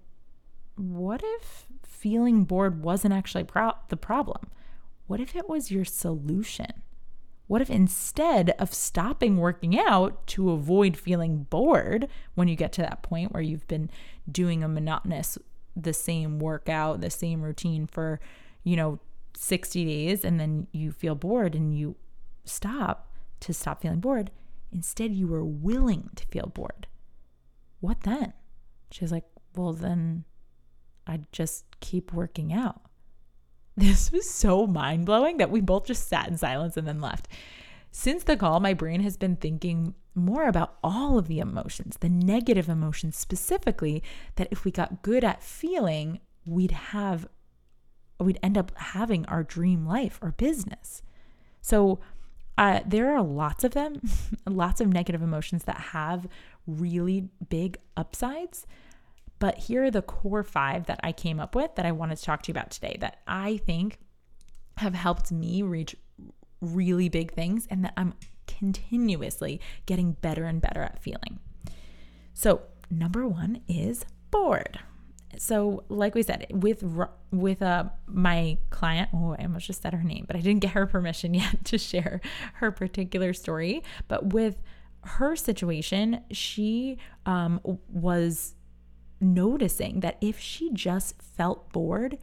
What 0.77 1.23
if 1.25 1.67
feeling 1.83 2.45
bored 2.45 2.83
wasn't 2.83 3.15
actually 3.15 3.45
pro- 3.45 3.73
the 3.89 3.97
problem? 3.97 4.51
What 5.07 5.21
if 5.21 5.35
it 5.35 5.49
was 5.49 5.71
your 5.71 5.85
solution? 5.85 6.83
What 7.47 7.63
if 7.63 7.71
instead 7.71 8.51
of 8.59 8.75
stopping 8.75 9.37
working 9.37 9.79
out 9.79 10.27
to 10.29 10.51
avoid 10.51 10.97
feeling 10.97 11.45
bored 11.45 12.09
when 12.35 12.49
you 12.49 12.57
get 12.57 12.73
to 12.73 12.83
that 12.83 13.03
point 13.03 13.33
where 13.33 13.43
you've 13.43 13.69
been 13.69 13.89
doing 14.31 14.65
a 14.65 14.69
monotonous, 14.69 15.39
the 15.77 15.93
same 15.93 16.41
workout, 16.41 17.01
the 17.01 17.11
same 17.11 17.43
routine 17.43 17.87
for, 17.87 18.19
you 18.65 18.75
know, 18.75 18.99
60 19.37 19.85
days 19.85 20.25
and 20.25 20.41
then 20.41 20.67
you 20.73 20.91
feel 20.91 21.15
bored 21.15 21.55
and 21.55 21.79
you 21.79 21.95
stop, 22.45 23.13
to 23.47 23.55
stop 23.55 23.83
feeling 23.83 24.01
bored, 24.01 24.31
Instead, 24.73 25.15
you 25.15 25.27
were 25.27 25.45
willing 25.45 26.11
to 26.17 26.27
feel 26.27 26.51
bored. 26.55 26.87
What 27.81 28.01
then? 28.03 28.33
She 28.91 29.05
was 29.05 29.13
like, 29.13 29.25
Well, 29.55 29.73
then 29.73 30.25
I'd 31.07 31.31
just 31.33 31.65
keep 31.81 32.13
working 32.13 32.53
out. 32.53 32.83
This 33.79 34.11
was 34.11 34.31
so 34.31 34.67
mind 34.67 35.05
blowing 35.05 35.37
that 35.37 35.51
we 35.51 35.61
both 35.61 35.85
just 35.85 36.09
sat 36.09 36.29
in 36.29 36.39
silence 36.39 36.79
and 36.79 36.89
then 36.89 36.99
left. 36.99 37.29
Since 37.91 38.25
the 38.25 38.37
call, 38.37 38.59
my 38.59 38.73
brain 38.73 39.03
has 39.03 39.19
been 39.19 39.37
thinking 39.37 39.95
more 40.15 40.49
about 40.49 40.79
all 40.83 41.19
of 41.19 41.29
the 41.29 41.41
emotions, 41.41 41.99
the 42.01 42.09
negative 42.09 42.71
emotions 42.71 43.19
specifically, 43.19 44.03
that 44.37 44.49
if 44.51 44.65
we 44.65 44.71
got 44.71 45.03
good 45.03 45.25
at 45.25 45.43
feeling, 45.43 46.21
we'd 46.47 46.71
have, 46.71 47.29
we'd 48.19 48.39
end 48.43 48.57
up 48.57 48.73
having 48.79 49.27
our 49.27 49.43
dream 49.43 49.85
life 49.87 50.19
or 50.23 50.33
business. 50.33 51.03
So, 51.61 52.01
uh, 52.59 52.81
there 52.87 53.15
are 53.15 53.23
lots 53.23 53.65
of 53.65 53.73
them, 53.73 54.01
lots 54.47 54.81
of 54.81 54.89
negative 54.89 55.23
emotions 55.23 55.65
that 55.65 55.77
have 55.77 56.27
really 56.67 57.29
big 57.49 57.79
upsides. 57.97 58.67
But 59.39 59.59
here 59.59 59.85
are 59.85 59.91
the 59.91 60.03
core 60.03 60.43
five 60.43 60.87
that 60.87 61.01
I 61.03 61.13
came 61.13 61.39
up 61.39 61.55
with 61.55 61.75
that 61.75 61.85
I 61.85 61.93
wanted 61.93 62.17
to 62.17 62.25
talk 62.25 62.43
to 62.43 62.49
you 62.49 62.53
about 62.53 62.71
today 62.71 62.97
that 63.01 63.21
I 63.27 63.59
think 63.59 63.99
have 64.79 64.95
helped 64.95 65.31
me 65.31 65.63
reach 65.63 65.95
really 66.61 67.09
big 67.09 67.33
things 67.33 67.67
and 67.71 67.85
that 67.85 67.93
I'm 67.97 68.15
continuously 68.47 69.61
getting 69.85 70.13
better 70.13 70.45
and 70.45 70.61
better 70.61 70.83
at 70.83 71.03
feeling. 71.03 71.39
So, 72.33 72.63
number 72.91 73.27
1 73.27 73.63
is 73.69 74.05
bored. 74.31 74.79
So, 75.41 75.85
like 75.89 76.15
we 76.15 76.23
said, 76.23 76.47
with 76.51 76.85
with 77.31 77.63
uh, 77.63 77.85
my 78.07 78.59
client, 78.71 79.11
oh, 79.13 79.37
I 79.39 79.43
almost 79.43 79.67
just 79.67 79.83
said 79.83 79.93
her 79.93 80.03
name, 80.03 80.25
but 80.27 80.37
I 80.37 80.41
didn't 80.41 80.61
get 80.61 80.73
her 80.73 80.87
permission 80.87 81.35
yet 81.43 81.65
to 81.67 81.79
share 81.79 82.21
her 82.55 82.71
particular 82.71 83.33
story. 83.33 83.83
But 84.09 84.33
with 84.33 84.63
her 85.03 85.37
situation, 85.37 86.23
she 86.31 86.99
um, 87.25 87.61
was 87.89 88.55
noticing 89.21 90.01
that 90.01 90.19
if 90.21 90.39
she 90.39 90.71
just 90.73 91.21
felt 91.23 91.73
bored, 91.73 92.19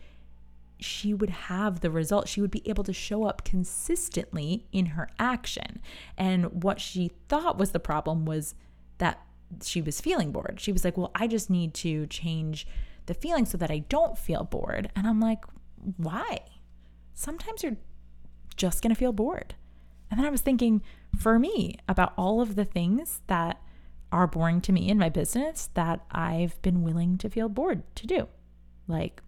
she 0.79 1.13
would 1.13 1.29
have 1.29 1.79
the 1.79 1.89
result. 1.89 2.27
She 2.27 2.41
would 2.41 2.51
be 2.51 2.67
able 2.67 2.83
to 2.83 2.93
show 2.93 3.25
up 3.25 3.45
consistently 3.45 4.67
in 4.71 4.87
her 4.87 5.09
action. 5.17 5.81
And 6.17 6.63
what 6.63 6.81
she 6.81 7.11
thought 7.29 7.57
was 7.57 7.71
the 7.71 7.79
problem 7.79 8.25
was 8.25 8.53
that 8.97 9.21
she 9.63 9.81
was 9.81 10.01
feeling 10.01 10.31
bored. 10.31 10.57
She 10.59 10.71
was 10.71 10.83
like, 10.83 10.97
Well, 10.97 11.11
I 11.15 11.27
just 11.27 11.49
need 11.49 11.73
to 11.75 12.07
change 12.07 12.67
the 13.05 13.13
feeling 13.13 13.45
so 13.45 13.57
that 13.57 13.71
I 13.71 13.79
don't 13.79 14.17
feel 14.17 14.43
bored. 14.43 14.91
And 14.95 15.07
I'm 15.07 15.19
like, 15.19 15.45
Why? 15.97 16.39
Sometimes 17.13 17.63
you're 17.63 17.77
just 18.55 18.81
going 18.81 18.93
to 18.93 18.99
feel 18.99 19.13
bored. 19.13 19.55
And 20.09 20.19
then 20.19 20.27
I 20.27 20.31
was 20.31 20.41
thinking 20.41 20.81
for 21.17 21.39
me 21.39 21.77
about 21.87 22.13
all 22.17 22.41
of 22.41 22.55
the 22.55 22.65
things 22.65 23.21
that 23.27 23.61
are 24.11 24.27
boring 24.27 24.61
to 24.61 24.71
me 24.71 24.89
in 24.89 24.97
my 24.97 25.09
business 25.09 25.69
that 25.73 26.05
I've 26.11 26.61
been 26.61 26.83
willing 26.83 27.17
to 27.17 27.29
feel 27.29 27.49
bored 27.49 27.83
to 27.95 28.07
do. 28.07 28.27
Like 28.87 29.21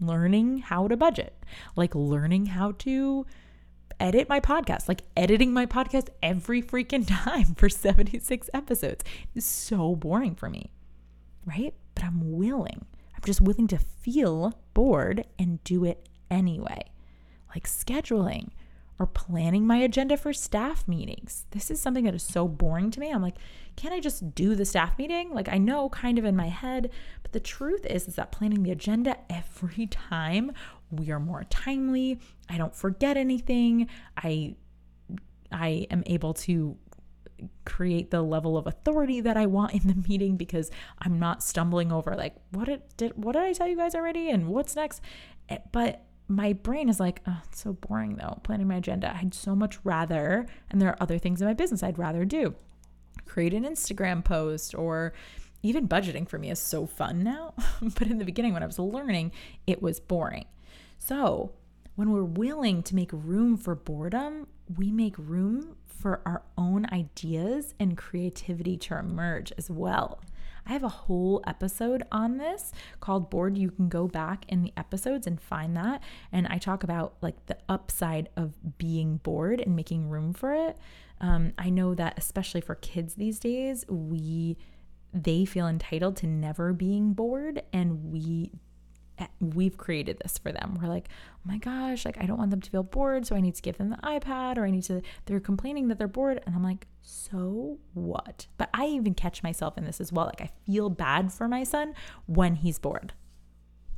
learning 0.00 0.58
how 0.58 0.88
to 0.88 0.96
budget, 0.96 1.34
like 1.76 1.94
learning 1.94 2.46
how 2.46 2.72
to 2.72 3.24
edit 3.98 4.28
my 4.28 4.40
podcast, 4.40 4.88
like 4.88 5.02
editing 5.16 5.52
my 5.52 5.64
podcast 5.64 6.08
every 6.22 6.62
freaking 6.62 7.06
time 7.24 7.54
for 7.54 7.68
76 7.68 8.50
episodes 8.52 9.04
is 9.34 9.44
so 9.44 9.96
boring 9.96 10.34
for 10.34 10.50
me, 10.50 10.70
right? 11.46 11.74
But 11.96 12.04
I'm 12.04 12.36
willing. 12.36 12.86
I'm 13.14 13.22
just 13.24 13.40
willing 13.40 13.66
to 13.68 13.78
feel 13.78 14.60
bored 14.72 15.24
and 15.40 15.64
do 15.64 15.84
it 15.84 16.08
anyway. 16.30 16.82
Like 17.52 17.66
scheduling, 17.66 18.50
or 18.98 19.06
planning 19.06 19.66
my 19.66 19.76
agenda 19.76 20.16
for 20.16 20.32
staff 20.32 20.88
meetings. 20.88 21.44
This 21.50 21.70
is 21.70 21.80
something 21.80 22.04
that 22.04 22.14
is 22.14 22.22
so 22.22 22.48
boring 22.48 22.90
to 22.92 23.00
me. 23.00 23.10
I'm 23.10 23.20
like, 23.20 23.36
can't 23.76 23.92
I 23.92 24.00
just 24.00 24.34
do 24.34 24.54
the 24.54 24.64
staff 24.64 24.96
meeting? 24.98 25.30
Like 25.32 25.48
I 25.48 25.58
know 25.58 25.88
kind 25.90 26.18
of 26.18 26.24
in 26.24 26.34
my 26.34 26.48
head, 26.48 26.90
but 27.22 27.32
the 27.32 27.40
truth 27.40 27.84
is 27.84 28.08
is 28.08 28.14
that 28.14 28.32
planning 28.32 28.62
the 28.62 28.70
agenda 28.70 29.18
every 29.28 29.86
time 29.90 30.52
we 30.90 31.10
are 31.10 31.20
more 31.20 31.44
timely. 31.44 32.20
I 32.48 32.56
don't 32.56 32.74
forget 32.74 33.16
anything. 33.16 33.88
I 34.16 34.54
I 35.52 35.86
am 35.90 36.02
able 36.06 36.34
to 36.34 36.76
create 37.64 38.10
the 38.10 38.22
level 38.22 38.56
of 38.56 38.66
authority 38.66 39.20
that 39.20 39.36
I 39.36 39.46
want 39.46 39.74
in 39.74 39.86
the 39.86 39.94
meeting 40.08 40.36
because 40.36 40.70
I'm 41.00 41.18
not 41.18 41.42
stumbling 41.42 41.92
over 41.92 42.14
like 42.16 42.34
what 42.50 42.66
did, 42.66 42.82
did 42.96 43.12
what 43.16 43.32
did 43.32 43.42
I 43.42 43.52
tell 43.52 43.68
you 43.68 43.76
guys 43.76 43.94
already 43.94 44.30
and 44.30 44.48
what's 44.48 44.76
next? 44.76 45.00
Eh, 45.48 45.58
but 45.72 46.02
my 46.28 46.52
brain 46.52 46.88
is 46.88 46.98
like, 46.98 47.20
oh, 47.26 47.40
it's 47.46 47.60
so 47.62 47.72
boring 47.74 48.16
though, 48.16 48.40
planning 48.42 48.68
my 48.68 48.76
agenda. 48.76 49.16
I'd 49.16 49.34
so 49.34 49.54
much 49.54 49.78
rather, 49.84 50.46
and 50.70 50.80
there 50.80 50.90
are 50.90 51.02
other 51.02 51.18
things 51.18 51.40
in 51.40 51.46
my 51.46 51.54
business 51.54 51.82
I'd 51.82 51.98
rather 51.98 52.24
do. 52.24 52.54
Create 53.26 53.54
an 53.54 53.64
Instagram 53.64 54.24
post 54.24 54.74
or 54.74 55.12
even 55.62 55.88
budgeting 55.88 56.28
for 56.28 56.38
me 56.38 56.50
is 56.50 56.58
so 56.58 56.86
fun 56.86 57.22
now. 57.22 57.54
but 57.82 58.08
in 58.08 58.18
the 58.18 58.24
beginning, 58.24 58.52
when 58.52 58.62
I 58.62 58.66
was 58.66 58.78
learning, 58.78 59.32
it 59.66 59.82
was 59.82 60.00
boring. 60.00 60.46
So 60.98 61.52
when 61.94 62.10
we're 62.10 62.24
willing 62.24 62.82
to 62.84 62.94
make 62.94 63.10
room 63.12 63.56
for 63.56 63.74
boredom, 63.74 64.46
we 64.76 64.90
make 64.90 65.16
room 65.18 65.76
for 65.98 66.20
our 66.26 66.42
own 66.56 66.86
ideas 66.92 67.74
and 67.80 67.96
creativity 67.96 68.76
to 68.76 68.98
emerge 68.98 69.52
as 69.58 69.70
well. 69.70 70.20
I 70.66 70.72
have 70.72 70.82
a 70.82 70.88
whole 70.88 71.42
episode 71.46 72.02
on 72.10 72.38
this 72.38 72.72
called 73.00 73.30
Bored. 73.30 73.56
You 73.56 73.70
can 73.70 73.88
go 73.88 74.08
back 74.08 74.44
in 74.48 74.62
the 74.62 74.72
episodes 74.76 75.26
and 75.26 75.40
find 75.40 75.76
that. 75.76 76.02
And 76.32 76.46
I 76.48 76.58
talk 76.58 76.82
about 76.82 77.14
like 77.20 77.46
the 77.46 77.56
upside 77.68 78.28
of 78.36 78.54
being 78.76 79.18
bored 79.18 79.60
and 79.60 79.76
making 79.76 80.08
room 80.08 80.32
for 80.32 80.52
it. 80.54 80.76
Um, 81.20 81.52
I 81.56 81.70
know 81.70 81.94
that 81.94 82.18
especially 82.18 82.60
for 82.60 82.74
kids 82.74 83.14
these 83.14 83.38
days, 83.38 83.84
we 83.88 84.56
they 85.14 85.44
feel 85.46 85.66
entitled 85.66 86.16
to 86.16 86.26
never 86.26 86.72
being 86.74 87.14
bored 87.14 87.62
and 87.72 88.12
we 88.12 88.50
we've 89.40 89.76
created 89.76 90.18
this 90.22 90.38
for 90.38 90.52
them. 90.52 90.78
We're 90.80 90.88
like, 90.88 91.08
oh 91.34 91.40
my 91.44 91.58
gosh, 91.58 92.04
like 92.04 92.18
I 92.20 92.26
don't 92.26 92.38
want 92.38 92.50
them 92.50 92.60
to 92.60 92.70
feel 92.70 92.82
bored, 92.82 93.26
so 93.26 93.36
I 93.36 93.40
need 93.40 93.54
to 93.54 93.62
give 93.62 93.78
them 93.78 93.90
the 93.90 93.96
iPad 93.96 94.58
or 94.58 94.64
I 94.64 94.70
need 94.70 94.84
to, 94.84 95.02
they're 95.24 95.40
complaining 95.40 95.88
that 95.88 95.98
they're 95.98 96.08
bored. 96.08 96.42
And 96.46 96.54
I'm 96.54 96.62
like, 96.62 96.86
so 97.02 97.78
what? 97.94 98.46
But 98.58 98.70
I 98.74 98.86
even 98.86 99.14
catch 99.14 99.42
myself 99.42 99.78
in 99.78 99.84
this 99.84 100.00
as 100.00 100.12
well. 100.12 100.26
Like 100.26 100.40
I 100.40 100.50
feel 100.66 100.90
bad 100.90 101.32
for 101.32 101.48
my 101.48 101.64
son 101.64 101.94
when 102.26 102.56
he's 102.56 102.78
bored. 102.78 103.12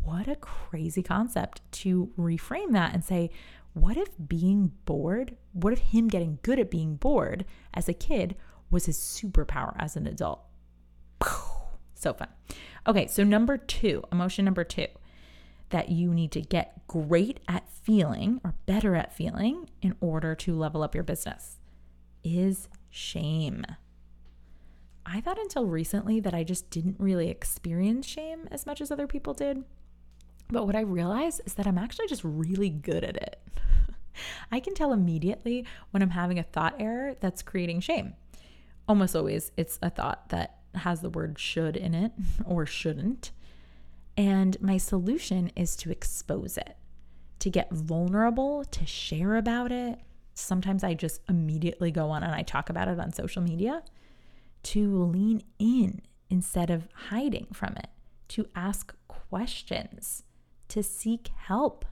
What 0.01 0.29
a 0.29 0.37
crazy 0.37 1.03
concept 1.03 1.61
to 1.73 2.11
reframe 2.19 2.73
that 2.73 2.95
and 2.95 3.05
say, 3.05 3.31
what 3.75 3.97
if 3.97 4.09
being 4.29 4.73
bored, 4.85 5.37
what 5.53 5.73
if 5.73 5.79
him 5.81 6.09
getting 6.09 6.39
good 6.43 6.59
at 6.59 6.71
being 6.71 6.97
bored 6.97 7.45
as 7.75 7.89
a 7.89 7.93
kid 7.93 8.37
was 8.71 8.87
his 8.87 8.99
superpower 8.99 9.75
as 9.79 9.97
an 9.97 10.07
adult? 10.07 10.41
So 11.95 12.15
fun. 12.15 12.29
Okay, 12.87 13.09
so 13.09 13.25
number 13.25 13.57
two, 13.57 14.05
emotion 14.13 14.45
number 14.45 14.63
two 14.63 14.87
that 15.71 15.91
you 15.91 16.15
need 16.15 16.33
to 16.33 16.41
get 16.41 16.87
great 16.87 17.41
at 17.49 17.69
feeling 17.71 18.41
or 18.45 18.55
better 18.67 18.95
at 18.95 19.15
feeling 19.15 19.69
in 19.83 19.95
order 20.01 20.35
to 20.35 20.55
level 20.55 20.83
up 20.83 20.95
your 20.95 21.05
business 21.05 21.59
is 22.25 22.69
shame. 22.91 23.65
I 25.05 25.21
thought 25.21 25.39
until 25.39 25.67
recently 25.67 26.21
that 26.21 26.35
I 26.35 26.45
just 26.45 26.69
didn't 26.71 26.97
really 26.99 27.31
experience 27.31 28.07
shame 28.07 28.49
as 28.51 28.67
much 28.67 28.81
as 28.81 28.91
other 28.91 29.07
people 29.07 29.33
did. 29.33 29.65
But 30.51 30.67
what 30.67 30.77
I 30.77 30.81
realized 30.81 31.43
is 31.47 31.55
that 31.55 31.67
I'm 31.67 31.79
actually 31.79 32.09
just 32.09 32.25
really 32.25 32.71
good 32.71 33.05
at 33.05 33.17
it. 33.17 33.41
I 34.53 34.61
can 34.61 34.75
tell 34.75 34.93
immediately 34.93 35.67
when 35.91 36.03
I'm 36.03 36.11
having 36.11 36.39
a 36.39 36.43
thought 36.43 36.75
error 36.79 37.15
that's 37.21 37.43
creating 37.43 37.81
shame. 37.81 38.15
Almost 38.87 39.15
always, 39.15 39.53
it's 39.57 39.79
a 39.83 39.91
thought 39.91 40.31
that 40.31 40.59
has 40.75 41.01
the 41.01 41.11
word 41.11 41.39
should 41.39 41.77
in 41.77 41.95
it 41.95 42.13
or 42.45 42.67
shouldn't. 42.67 43.31
And 44.19 44.61
my 44.61 44.79
solution 44.79 45.53
is 45.55 45.77
to 45.77 45.93
expose 45.93 46.59
it, 46.59 46.77
to 47.39 47.49
get 47.49 47.71
vulnerable, 47.71 48.65
to 48.65 48.85
share 48.85 49.37
about 49.37 49.71
it. 49.71 50.01
Sometimes 50.35 50.83
I 50.83 50.95
just 50.95 51.21
immediately 51.29 51.93
go 51.93 52.11
on 52.11 52.25
and 52.25 52.35
I 52.35 52.43
talk 52.43 52.69
about 52.69 52.89
it 52.89 52.99
on 52.99 53.13
social 53.13 53.43
media, 53.43 53.85
to 54.65 55.05
lean 55.05 55.45
in 55.61 56.03
instead 56.29 56.69
of 56.69 56.89
hiding 57.11 57.47
from 57.53 57.75
it, 57.77 57.87
to 58.31 58.49
ask 58.57 58.93
questions, 59.07 60.25
to 60.67 60.83
seek 60.83 61.29
help. 61.37 61.85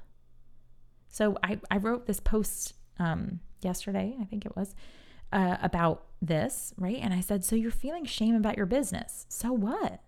So 1.08 1.38
I, 1.44 1.60
I 1.70 1.76
wrote 1.76 2.06
this 2.06 2.18
post 2.18 2.74
um, 2.98 3.38
yesterday, 3.62 4.16
I 4.20 4.24
think 4.24 4.44
it 4.44 4.56
was, 4.56 4.74
uh, 5.32 5.58
about 5.62 6.06
this, 6.20 6.74
right? 6.76 6.98
And 7.00 7.14
I 7.14 7.20
said, 7.20 7.44
So 7.44 7.54
you're 7.54 7.70
feeling 7.70 8.04
shame 8.04 8.34
about 8.34 8.56
your 8.56 8.66
business. 8.66 9.26
So 9.28 9.52
what? 9.52 10.00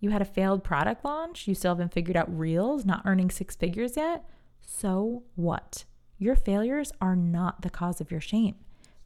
You 0.00 0.10
had 0.10 0.22
a 0.22 0.26
failed 0.26 0.64
product 0.64 1.04
launch, 1.04 1.46
you 1.46 1.54
still 1.54 1.72
haven't 1.72 1.92
figured 1.92 2.16
out 2.16 2.36
reels, 2.36 2.84
not 2.84 3.02
earning 3.04 3.30
six 3.30 3.54
figures 3.54 3.96
yet. 3.96 4.24
So 4.60 5.24
what? 5.36 5.84
Your 6.18 6.36
failures 6.36 6.92
are 7.00 7.16
not 7.16 7.62
the 7.62 7.70
cause 7.70 8.00
of 8.00 8.10
your 8.10 8.20
shame. 8.20 8.56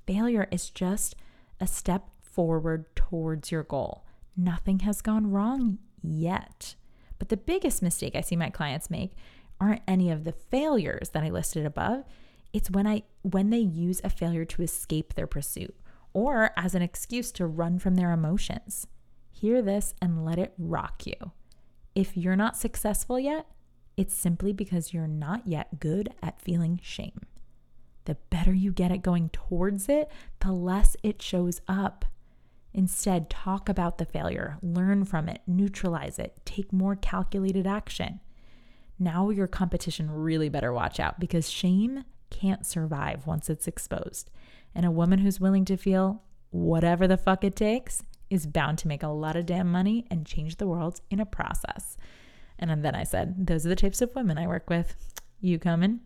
Failure 0.06 0.46
is 0.50 0.70
just 0.70 1.16
a 1.60 1.66
step 1.66 2.08
forward 2.20 2.94
towards 2.94 3.50
your 3.50 3.62
goal. 3.62 4.04
Nothing 4.36 4.80
has 4.80 5.00
gone 5.00 5.30
wrong 5.30 5.78
yet. 6.02 6.74
But 7.18 7.28
the 7.28 7.36
biggest 7.36 7.82
mistake 7.82 8.14
I 8.14 8.20
see 8.20 8.36
my 8.36 8.50
clients 8.50 8.90
make 8.90 9.12
aren't 9.60 9.82
any 9.86 10.10
of 10.10 10.24
the 10.24 10.32
failures 10.32 11.10
that 11.10 11.22
I 11.22 11.30
listed 11.30 11.64
above. 11.64 12.04
It's 12.52 12.70
when 12.70 12.86
I 12.86 13.02
when 13.22 13.50
they 13.50 13.58
use 13.58 14.00
a 14.04 14.10
failure 14.10 14.44
to 14.44 14.62
escape 14.62 15.14
their 15.14 15.26
pursuit 15.26 15.74
or 16.12 16.50
as 16.56 16.74
an 16.74 16.82
excuse 16.82 17.32
to 17.32 17.46
run 17.46 17.78
from 17.78 17.94
their 17.94 18.12
emotions. 18.12 18.86
Hear 19.35 19.62
this 19.62 19.95
and 20.00 20.25
let 20.25 20.38
it 20.38 20.55
rock 20.57 21.07
you. 21.07 21.33
If 21.93 22.17
you're 22.17 22.37
not 22.37 22.57
successful 22.57 23.19
yet, 23.19 23.47
it's 23.97 24.14
simply 24.14 24.53
because 24.53 24.95
you're 24.95 25.09
not 25.09 25.45
yet 25.45 25.81
good 25.81 26.14
at 26.23 26.41
feeling 26.41 26.79
shame. 26.81 27.21
The 28.05 28.17
better 28.31 28.53
you 28.53 28.71
get 28.71 28.93
at 28.93 29.03
going 29.03 29.31
towards 29.31 29.88
it, 29.88 30.09
the 30.38 30.53
less 30.53 30.97
it 31.03 31.21
shows 31.21 31.61
up. 31.67 32.05
Instead, 32.73 33.29
talk 33.29 33.69
about 33.69 33.99
the 33.99 34.05
failure, 34.05 34.57
learn 34.62 35.05
from 35.05 35.29
it, 35.29 35.41
neutralize 35.49 36.19
it, 36.21 36.38
take 36.45 36.73
more 36.73 36.95
calculated 36.95 37.67
action. 37.67 38.21
Now, 39.00 39.31
your 39.31 39.49
competition 39.49 40.12
really 40.12 40.49
better 40.49 40.73
watch 40.73 41.00
out 41.00 41.19
because 41.19 41.50
shame 41.50 42.05
can't 42.31 42.64
survive 42.64 43.26
once 43.26 43.50
it's 43.50 43.67
exposed. 43.67 44.31
And 44.76 44.87
a 44.87 44.93
woman 44.93 45.19
who's 45.19 45.41
willing 45.41 45.64
to 45.64 45.76
feel 45.76 46.23
whatever 46.50 47.09
the 47.09 47.17
fuck 47.17 47.43
it 47.43 47.57
takes 47.57 48.05
is 48.31 48.47
bound 48.47 48.78
to 48.78 48.88
make 48.88 49.02
a 49.02 49.09
lot 49.09 49.37
of 49.37 49.47
damn 49.47 49.71
money 49.71 50.07
and 50.11 50.26
change 50.26 50.57
the 50.57 50.66
world 50.66 51.00
in 51.11 51.21
a 51.21 51.26
process. 51.26 51.97
And 52.59 52.85
then 52.85 52.95
I 52.95 53.04
said, 53.04 53.47
Those 53.47 53.66
are 53.66 53.71
the 53.71 53.76
types 53.76 54.00
of 54.00 54.14
women 54.14 54.38
I 54.38 54.47
work 54.47 54.71
with. 54.71 54.97
You 55.40 55.59
coming? 55.59 56.00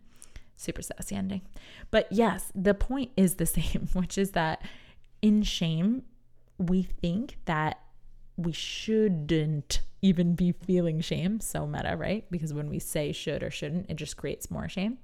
Super 0.57 0.81
sassy 0.81 1.15
ending. 1.15 1.41
But 1.91 2.07
yes, 2.11 2.51
the 2.53 2.73
point 2.73 3.11
is 3.15 3.35
the 3.35 3.45
same, 3.57 3.89
which 3.93 4.17
is 4.17 4.31
that 4.31 4.61
in 5.21 5.43
shame, 5.43 6.03
we 6.57 6.83
think 6.83 7.37
that 7.45 7.79
we 8.35 8.51
shouldn't 8.51 9.81
even 10.01 10.33
be 10.33 10.51
feeling 10.51 11.01
shame. 11.01 11.39
So 11.39 11.65
meta, 11.65 11.95
right? 11.97 12.25
Because 12.31 12.53
when 12.53 12.69
we 12.69 12.79
say 12.79 13.11
should 13.11 13.43
or 13.43 13.51
shouldn't, 13.51 13.89
it 13.89 13.95
just 13.95 14.17
creates 14.17 14.49
more 14.49 14.69
shame. 14.69 14.97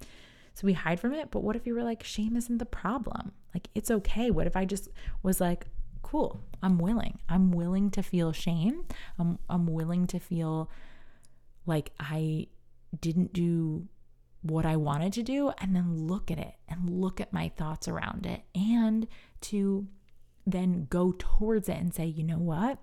So 0.54 0.66
we 0.66 0.74
hide 0.74 1.02
from 1.02 1.14
it. 1.14 1.32
But 1.32 1.44
what 1.44 1.58
if 1.58 1.68
you 1.68 1.76
were 1.76 1.84
like, 1.84 2.04
shame 2.04 2.38
isn't 2.38 2.58
the 2.60 2.66
problem? 2.66 3.34
Like, 3.54 3.68
it's 3.76 3.92
okay. 3.92 4.32
What 4.32 4.48
if 4.48 4.56
I 4.56 4.64
just 4.64 4.88
was 5.22 5.42
like, 5.42 5.68
cool, 6.06 6.40
I'm 6.62 6.78
willing. 6.78 7.18
I'm 7.28 7.52
willing 7.52 7.90
to 7.90 8.04
feel 8.04 8.32
shame. 8.32 8.86
I'm, 9.18 9.40
I'm 9.50 9.66
willing 9.66 10.06
to 10.08 10.20
feel 10.20 10.70
like 11.66 11.94
I 12.00 12.46
didn't 13.02 13.34
do 13.34 13.88
what 14.44 14.68
I 14.68 14.76
wanted 14.76 15.14
to 15.14 15.24
do 15.24 15.52
and 15.58 15.76
then 15.76 15.98
look 15.98 16.30
at 16.30 16.38
it 16.38 16.54
and 16.70 16.88
look 16.88 17.20
at 17.20 17.34
my 17.34 17.50
thoughts 17.50 17.88
around 17.88 18.28
it 18.28 18.44
and 18.54 19.08
to 19.42 19.88
then 20.46 20.86
go 20.92 21.16
towards 21.18 21.70
it 21.70 21.78
and 21.78 21.92
say, 21.92 22.06
you 22.06 22.24
know 22.24 22.38
what? 22.38 22.78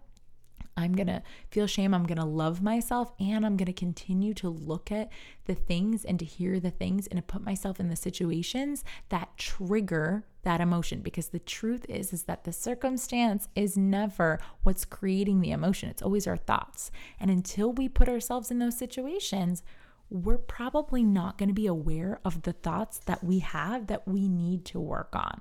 I'm 0.77 0.93
going 0.95 1.07
to 1.07 1.23
feel 1.53 1.69
shame. 1.69 1.95
I'm 1.95 2.07
going 2.07 2.19
to 2.19 2.25
love 2.25 2.61
myself 2.61 3.13
and 3.21 3.47
I'm 3.47 3.57
going 3.57 3.67
to 3.67 3.73
continue 3.73 4.35
to 4.35 4.49
look 4.49 4.91
at 4.91 5.13
the 5.45 5.55
things 5.55 6.05
and 6.05 6.19
to 6.19 6.25
hear 6.25 6.59
the 6.59 6.73
things 6.73 7.07
and 7.07 7.19
to 7.19 7.23
put 7.23 7.45
myself 7.45 7.79
in 7.79 7.89
the 7.89 7.95
situations 7.95 8.83
that 9.11 9.37
trigger 9.37 10.25
that 10.43 10.61
emotion 10.61 11.01
because 11.01 11.29
the 11.29 11.39
truth 11.39 11.87
is 11.89 12.13
is 12.13 12.25
that 12.25 12.45
the 12.45 12.53
circumstance 12.53 13.49
is 13.55 13.77
never 13.77 14.41
what's 14.63 14.85
creating 14.85 15.41
the 15.41 15.53
emotion. 15.53 15.89
It's 15.89 16.03
always 16.03 16.27
our 16.27 16.37
thoughts. 16.37 16.91
And 17.21 17.31
until 17.31 17.73
we 17.73 17.89
put 17.89 18.09
ourselves 18.09 18.51
in 18.51 18.59
those 18.59 18.77
situations, 18.77 19.63
we're 20.11 20.39
probably 20.39 21.03
not 21.03 21.39
going 21.39 21.49
to 21.49 21.55
be 21.55 21.67
aware 21.67 22.21
of 22.25 22.43
the 22.43 22.53
thoughts 22.53 22.99
that 23.07 23.25
we 23.25 23.39
have 23.39 23.87
that 23.87 24.07
we 24.07 24.29
need 24.29 24.65
to 24.67 24.81
work 24.81 25.15
on. 25.15 25.41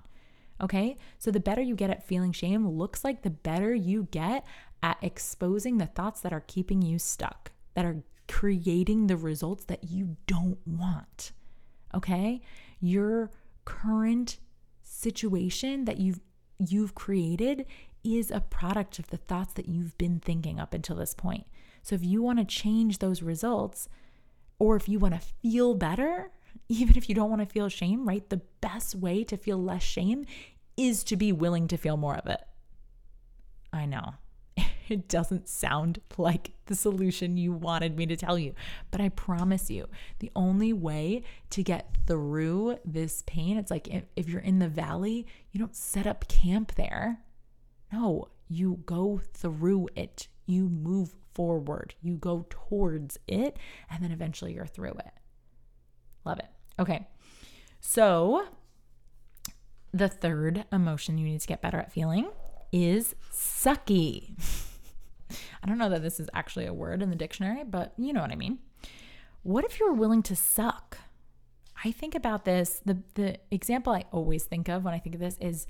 Okay. 0.61 0.95
So 1.17 1.31
the 1.31 1.39
better 1.39 1.61
you 1.61 1.75
get 1.75 1.89
at 1.89 2.07
feeling 2.07 2.31
shame 2.31 2.67
looks 2.67 3.03
like 3.03 3.23
the 3.23 3.31
better 3.31 3.73
you 3.73 4.07
get 4.11 4.45
at 4.83 4.97
exposing 5.01 5.77
the 5.77 5.87
thoughts 5.87 6.21
that 6.21 6.33
are 6.33 6.43
keeping 6.47 6.81
you 6.81 6.99
stuck, 6.99 7.51
that 7.73 7.85
are 7.85 8.03
creating 8.27 9.07
the 9.07 9.17
results 9.17 9.65
that 9.65 9.85
you 9.85 10.15
don't 10.27 10.59
want. 10.65 11.31
Okay? 11.93 12.41
Your 12.79 13.31
current 13.65 14.37
situation 15.01 15.85
that 15.85 15.97
you've 15.97 16.19
you've 16.59 16.93
created 16.93 17.65
is 18.03 18.29
a 18.29 18.39
product 18.39 18.99
of 18.99 19.07
the 19.07 19.17
thoughts 19.17 19.53
that 19.53 19.67
you've 19.67 19.97
been 19.97 20.19
thinking 20.19 20.59
up 20.59 20.73
until 20.73 20.95
this 20.95 21.13
point. 21.13 21.45
So 21.81 21.95
if 21.95 22.05
you 22.05 22.21
want 22.21 22.39
to 22.39 22.45
change 22.45 22.99
those 22.99 23.23
results 23.23 23.89
or 24.59 24.75
if 24.75 24.87
you 24.87 24.99
want 24.99 25.15
to 25.15 25.27
feel 25.41 25.73
better, 25.73 26.31
even 26.69 26.97
if 26.97 27.09
you 27.09 27.15
don't 27.15 27.29
want 27.29 27.41
to 27.41 27.47
feel 27.47 27.69
shame, 27.69 28.07
right? 28.07 28.27
The 28.29 28.41
best 28.61 28.95
way 28.95 29.23
to 29.25 29.37
feel 29.37 29.61
less 29.61 29.83
shame 29.83 30.25
is 30.77 31.03
to 31.05 31.15
be 31.15 31.31
willing 31.31 31.67
to 31.69 31.77
feel 31.77 31.97
more 31.97 32.15
of 32.15 32.27
it. 32.27 32.41
I 33.73 33.85
know. 33.85 34.15
It 34.89 35.07
doesn't 35.07 35.47
sound 35.47 36.01
like 36.17 36.51
the 36.65 36.75
solution 36.75 37.37
you 37.37 37.53
wanted 37.53 37.95
me 37.95 38.05
to 38.07 38.17
tell 38.17 38.37
you, 38.37 38.53
but 38.91 38.99
I 38.99 39.07
promise 39.07 39.69
you, 39.69 39.87
the 40.19 40.29
only 40.35 40.73
way 40.73 41.23
to 41.51 41.63
get 41.63 41.95
through 42.05 42.77
this 42.83 43.23
pain, 43.25 43.57
it's 43.57 43.71
like 43.71 43.87
if 44.17 44.27
you're 44.27 44.41
in 44.41 44.59
the 44.59 44.67
valley, 44.67 45.27
you 45.51 45.61
don't 45.61 45.77
set 45.77 46.05
up 46.05 46.27
camp 46.27 46.75
there. 46.75 47.19
No, 47.93 48.27
you 48.49 48.81
go 48.85 49.21
through 49.33 49.87
it. 49.95 50.27
You 50.45 50.67
move 50.67 51.15
forward. 51.33 51.95
You 52.01 52.17
go 52.17 52.45
towards 52.49 53.17
it, 53.29 53.55
and 53.89 54.03
then 54.03 54.11
eventually 54.11 54.53
you're 54.53 54.65
through 54.65 54.91
it. 54.91 55.13
Love 56.25 56.39
it. 56.39 56.49
Okay. 56.77 57.07
So, 57.79 58.45
the 59.93 60.09
third 60.09 60.65
emotion 60.71 61.17
you 61.17 61.25
need 61.25 61.41
to 61.41 61.47
get 61.47 61.61
better 61.61 61.79
at 61.79 61.91
feeling 61.91 62.27
is 62.71 63.15
sucky. 63.31 64.31
I 65.63 65.67
don't 65.67 65.77
know 65.77 65.89
that 65.89 66.01
this 66.01 66.19
is 66.19 66.29
actually 66.33 66.65
a 66.65 66.73
word 66.73 67.01
in 67.01 67.09
the 67.09 67.15
dictionary, 67.15 67.63
but 67.63 67.93
you 67.97 68.13
know 68.13 68.21
what 68.21 68.31
I 68.31 68.35
mean. 68.35 68.59
What 69.43 69.65
if 69.65 69.79
you 69.79 69.87
were 69.87 69.93
willing 69.93 70.23
to 70.23 70.35
suck? 70.35 70.97
I 71.83 71.91
think 71.91 72.15
about 72.15 72.45
this. 72.45 72.81
The 72.85 72.99
the 73.15 73.37
example 73.49 73.93
I 73.93 74.05
always 74.11 74.43
think 74.43 74.69
of 74.69 74.83
when 74.83 74.93
I 74.93 74.99
think 74.99 75.15
of 75.15 75.21
this 75.21 75.37
is 75.39 75.67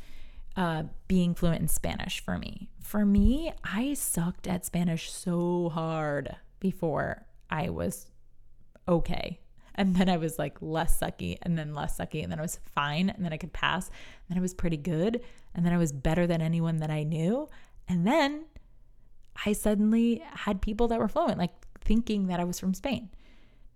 uh, 0.56 0.84
being 1.08 1.34
fluent 1.34 1.62
in 1.62 1.68
Spanish 1.68 2.20
for 2.20 2.38
me. 2.38 2.70
For 2.82 3.06
me, 3.06 3.54
I 3.64 3.94
sucked 3.94 4.48
at 4.48 4.66
Spanish 4.66 5.12
so 5.12 5.70
hard 5.70 6.36
before 6.60 7.26
I 7.50 7.70
was 7.70 8.08
okay. 8.88 9.40
And 9.76 9.96
then 9.96 10.10
I 10.10 10.18
was 10.18 10.38
like 10.38 10.58
less 10.62 11.00
sucky 11.00 11.38
and 11.42 11.58
then 11.58 11.74
less 11.74 11.98
sucky. 11.98 12.24
And 12.24 12.32
then 12.32 12.40
I 12.40 12.42
was 12.42 12.60
fine. 12.74 13.10
And 13.10 13.24
then 13.24 13.34
I 13.34 13.38
could 13.38 13.54
pass. 13.54 13.88
And 13.88 14.30
then 14.30 14.38
I 14.38 14.42
was 14.42 14.54
pretty 14.54 14.78
good. 14.78 15.22
And 15.56 15.66
then 15.66 15.74
I 15.74 15.78
was 15.78 15.92
better 15.92 16.28
than 16.28 16.42
anyone 16.42 16.78
that 16.78 16.92
I 16.92 17.04
knew. 17.04 17.48
And 17.88 18.06
then 18.06 18.46
I 19.46 19.54
suddenly 19.54 20.24
had 20.26 20.62
people 20.62 20.88
that 20.90 21.00
were 21.00 21.08
fluent, 21.08 21.38
like 21.38 21.54
thinking 21.80 22.28
that 22.28 22.40
I 22.40 22.44
was 22.44 22.60
from 22.60 22.74
Spain. 22.74 23.10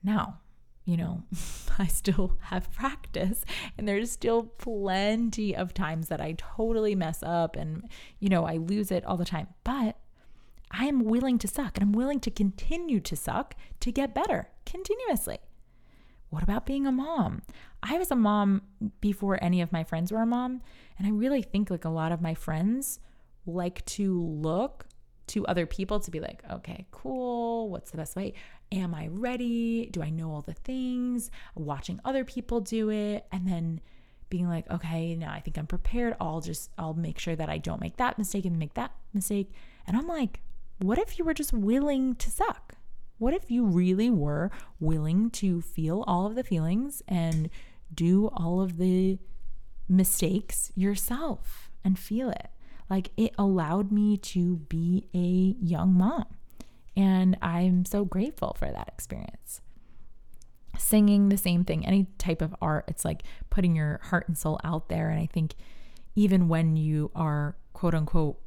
Now, 0.04 0.40
you 0.86 0.98
know, 0.98 1.24
I 1.80 1.88
still 1.88 2.38
have 2.44 2.72
practice 2.72 3.44
and 3.78 3.88
there's 3.88 4.12
still 4.12 4.44
plenty 4.44 5.56
of 5.56 5.74
times 5.74 6.08
that 6.10 6.22
I 6.22 6.36
totally 6.38 6.96
mess 6.96 7.24
up 7.24 7.56
and, 7.56 7.90
you 8.20 8.30
know, 8.30 8.46
I 8.46 8.58
lose 8.58 8.92
it 8.92 9.04
all 9.06 9.18
the 9.18 9.26
time. 9.26 9.48
But 9.64 9.98
I 10.72 10.86
am 10.86 11.04
willing 11.04 11.38
to 11.40 11.48
suck 11.48 11.78
and 11.78 11.84
I'm 11.84 11.94
willing 11.94 12.20
to 12.22 12.32
continue 12.32 13.00
to 13.00 13.16
suck 13.16 13.56
to 13.80 13.92
get 13.92 14.14
better 14.14 14.50
continuously. 14.66 15.40
What 16.36 16.44
about 16.44 16.66
being 16.66 16.86
a 16.86 16.92
mom? 16.92 17.44
I 17.82 17.98
was 17.98 18.12
a 18.12 18.16
mom 18.16 18.64
before 19.00 19.42
any 19.42 19.62
of 19.62 19.72
my 19.72 19.86
friends 19.86 20.12
were 20.12 20.22
a 20.22 20.26
mom. 20.26 20.62
And 20.98 21.08
I 21.08 21.12
really 21.12 21.42
think 21.42 21.70
like 21.70 21.86
a 21.86 21.90
lot 21.90 22.12
of 22.12 22.22
my 22.22 22.34
friends 22.34 23.00
like 23.46 23.86
to 23.86 24.22
look 24.22 24.86
to 25.28 25.48
other 25.48 25.66
people 25.66 26.02
to 26.02 26.12
be 26.12 26.20
like, 26.20 26.44
okay, 26.52 26.88
cool. 26.92 27.70
What's 27.70 27.92
the 27.92 27.96
best 27.96 28.18
way? 28.18 28.34
Am 28.74 28.94
I 28.94 29.08
ready? 29.08 29.86
Do 29.86 30.04
I 30.04 30.10
know 30.10 30.30
all 30.30 30.42
the 30.42 30.52
things? 30.54 31.32
Watching 31.56 32.02
other 32.04 32.26
people 32.26 32.60
do 32.60 32.90
it. 32.90 33.26
And 33.32 33.48
then 33.48 33.80
being 34.28 34.50
like, 34.50 34.70
okay, 34.70 35.16
now 35.16 35.32
I 35.32 35.40
think 35.40 35.58
I'm 35.58 35.68
prepared. 35.68 36.18
I'll 36.20 36.42
just, 36.42 36.70
I'll 36.78 36.96
make 36.96 37.18
sure 37.18 37.38
that 37.38 37.50
I 37.50 37.60
don't 37.60 37.80
make 37.80 37.96
that 37.96 38.18
mistake 38.18 38.44
and 38.44 38.60
make 38.60 38.74
that 38.74 38.92
mistake. 39.14 39.54
And 39.88 39.96
I'm 39.96 40.08
like, 40.08 40.42
what 40.80 40.98
if 40.98 41.18
you 41.18 41.24
were 41.24 41.34
just 41.34 41.54
willing 41.54 42.16
to 42.16 42.30
suck? 42.30 42.76
What 43.18 43.34
if 43.34 43.50
you 43.50 43.66
really 43.66 44.10
were 44.10 44.52
willing 44.80 45.30
to 45.32 45.62
feel 45.62 46.04
all 46.08 46.26
of 46.26 46.36
the 46.36 46.44
feelings 46.44 47.02
and 47.08 47.50
do 47.94 48.28
all 48.34 48.62
of 48.62 48.78
the 48.78 49.20
mistakes 49.88 50.72
yourself 50.76 51.70
and 51.84 51.98
feel 51.98 52.30
it? 52.30 52.50
like 52.90 53.12
it 53.18 53.34
allowed 53.38 53.92
me 53.92 54.18
to 54.18 54.58
be 54.58 55.08
a 55.14 55.56
young 55.64 55.94
mom. 55.94 56.26
And 56.96 57.38
I'm 57.42 57.86
so 57.86 58.06
grateful 58.06 58.56
for 58.58 58.72
that 58.72 58.88
experience. 58.88 59.62
Singing, 60.78 61.30
the 61.30 61.38
same 61.38 61.64
thing, 61.64 61.86
any 61.86 62.08
type 62.18 62.42
of 62.42 62.56
art, 62.62 62.86
it's 62.88 63.06
like 63.06 63.24
putting 63.50 63.76
your 63.76 64.00
heart 64.04 64.28
and 64.28 64.38
soul 64.38 64.60
out 64.64 64.90
there. 64.90 65.10
And 65.10 65.20
I 65.20 65.26
think 65.26 65.56
even 66.16 66.48
when 66.48 66.76
you 66.76 67.12
are 67.16 67.58
quote 67.74 67.96
unquote 67.96 68.40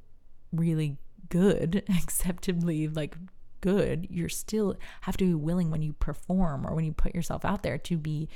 really 0.52 0.98
good, 1.28 1.85
acceptably 2.02 2.88
like 2.88 3.16
good, 3.61 4.07
you're 4.11 4.29
still 4.29 4.77
have 5.03 5.16
to 5.18 5.25
be 5.25 5.35
willing 5.35 5.71
when 5.71 5.83
you 5.83 5.92
perform 5.94 6.66
or 6.66 6.75
when 6.75 6.85
you 6.85 6.92
put 6.92 7.14
yourself 7.14 7.44
out 7.44 7.62
there 7.62 7.79
to 7.79 7.97
be 7.97 8.29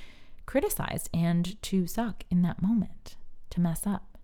criticized 0.47 1.09
and 1.15 1.61
to 1.63 1.87
suck 1.87 2.25
in 2.31 2.43
that 2.43 2.63
moment, 2.63 3.17
to 3.51 3.61
mess 3.61 3.87
up. 3.87 4.19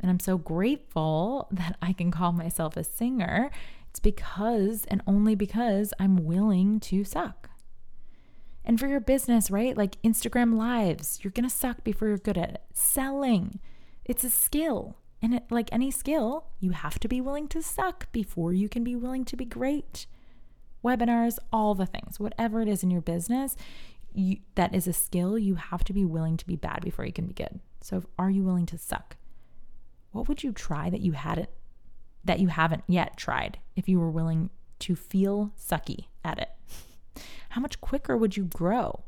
And 0.00 0.10
I'm 0.10 0.20
so 0.20 0.38
grateful 0.38 1.48
that 1.52 1.76
I 1.80 1.92
can 1.92 2.10
call 2.10 2.32
myself 2.32 2.76
a 2.76 2.84
singer. 2.84 3.50
It's 3.90 4.00
because 4.00 4.84
and 4.88 5.02
only 5.06 5.34
because 5.34 5.94
I'm 5.98 6.24
willing 6.24 6.80
to 6.80 7.04
suck. 7.04 7.50
And 8.64 8.80
for 8.80 8.88
your 8.88 9.00
business, 9.00 9.50
right? 9.50 9.76
Like 9.76 10.00
Instagram 10.02 10.56
lives, 10.56 11.20
you're 11.22 11.30
going 11.30 11.48
to 11.48 11.54
suck 11.54 11.84
before 11.84 12.08
you're 12.08 12.18
good 12.18 12.36
at 12.36 12.50
it. 12.50 12.62
Selling, 12.72 13.60
it's 14.04 14.24
a 14.24 14.30
skill. 14.30 14.96
And 15.22 15.34
it, 15.34 15.44
like 15.50 15.68
any 15.72 15.90
skill, 15.90 16.46
you 16.60 16.70
have 16.70 16.98
to 17.00 17.08
be 17.08 17.20
willing 17.20 17.48
to 17.48 17.62
suck 17.62 18.10
before 18.12 18.52
you 18.52 18.68
can 18.68 18.84
be 18.84 18.94
willing 18.94 19.24
to 19.26 19.36
be 19.36 19.44
great. 19.44 20.06
Webinars, 20.84 21.38
all 21.52 21.74
the 21.74 21.86
things, 21.86 22.20
whatever 22.20 22.60
it 22.60 22.68
is 22.68 22.82
in 22.82 22.90
your 22.90 23.00
business, 23.00 23.56
you, 24.12 24.38
that 24.54 24.74
is 24.74 24.86
a 24.86 24.92
skill, 24.92 25.38
you 25.38 25.56
have 25.56 25.84
to 25.84 25.92
be 25.92 26.04
willing 26.04 26.36
to 26.36 26.46
be 26.46 26.56
bad 26.56 26.82
before 26.82 27.04
you 27.04 27.12
can 27.12 27.26
be 27.26 27.34
good. 27.34 27.60
So, 27.80 28.04
are 28.18 28.30
you 28.30 28.42
willing 28.44 28.66
to 28.66 28.78
suck? 28.78 29.16
What 30.12 30.28
would 30.28 30.42
you 30.42 30.52
try 30.52 30.90
that 30.90 31.00
you 31.00 31.12
hadn't 31.12 31.50
that 32.24 32.40
you 32.40 32.48
haven't 32.48 32.82
yet 32.88 33.16
tried 33.16 33.58
if 33.76 33.88
you 33.88 34.00
were 34.00 34.10
willing 34.10 34.50
to 34.80 34.96
feel 34.96 35.52
sucky 35.58 36.06
at 36.24 36.38
it? 36.38 36.50
How 37.50 37.60
much 37.60 37.80
quicker 37.80 38.16
would 38.16 38.36
you 38.36 38.44
grow? 38.44 39.04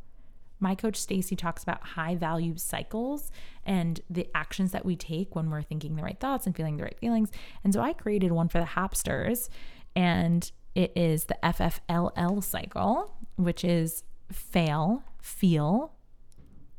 My 0.60 0.74
coach 0.74 0.96
Stacy 0.96 1.36
talks 1.36 1.62
about 1.62 1.82
high 1.82 2.14
value 2.16 2.56
cycles 2.56 3.30
and 3.64 4.00
the 4.10 4.28
actions 4.34 4.72
that 4.72 4.84
we 4.84 4.96
take 4.96 5.36
when 5.36 5.50
we're 5.50 5.62
thinking 5.62 5.96
the 5.96 6.02
right 6.02 6.18
thoughts 6.18 6.46
and 6.46 6.56
feeling 6.56 6.76
the 6.76 6.84
right 6.84 6.98
feelings. 6.98 7.30
And 7.62 7.72
so 7.72 7.80
I 7.80 7.92
created 7.92 8.32
one 8.32 8.48
for 8.48 8.58
the 8.58 8.64
Happsters, 8.64 9.48
and 9.94 10.50
it 10.74 10.92
is 10.96 11.24
the 11.24 11.38
FFLL 11.42 12.42
cycle, 12.42 13.14
which 13.36 13.64
is 13.64 14.04
fail, 14.32 15.02
feel, 15.20 15.92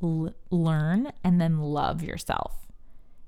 l- 0.01 0.33
learn, 0.49 1.11
and 1.23 1.39
then 1.39 1.59
love 1.59 2.03
yourself 2.03 2.67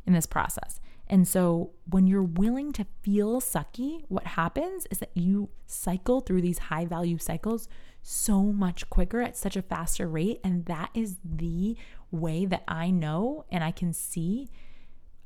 in 0.05 0.13
this 0.13 0.25
process. 0.25 0.79
And 1.07 1.27
so 1.27 1.71
when 1.89 2.07
you're 2.07 2.23
willing 2.23 2.71
to 2.73 2.85
feel 3.01 3.41
sucky, 3.41 4.05
what 4.07 4.25
happens 4.25 4.87
is 4.89 4.99
that 4.99 5.11
you 5.13 5.49
cycle 5.67 6.21
through 6.21 6.41
these 6.41 6.57
high 6.57 6.85
value 6.85 7.17
cycles 7.17 7.67
so 8.01 8.41
much 8.41 8.89
quicker 8.89 9.21
at 9.21 9.37
such 9.37 9.55
a 9.55 9.61
faster 9.61 10.07
rate. 10.07 10.39
And 10.43 10.65
that 10.65 10.89
is 10.93 11.17
the 11.23 11.77
way 12.09 12.45
that 12.45 12.63
I 12.67 12.89
know 12.89 13.45
and 13.51 13.63
I 13.63 13.71
can 13.71 13.93
see 13.93 14.49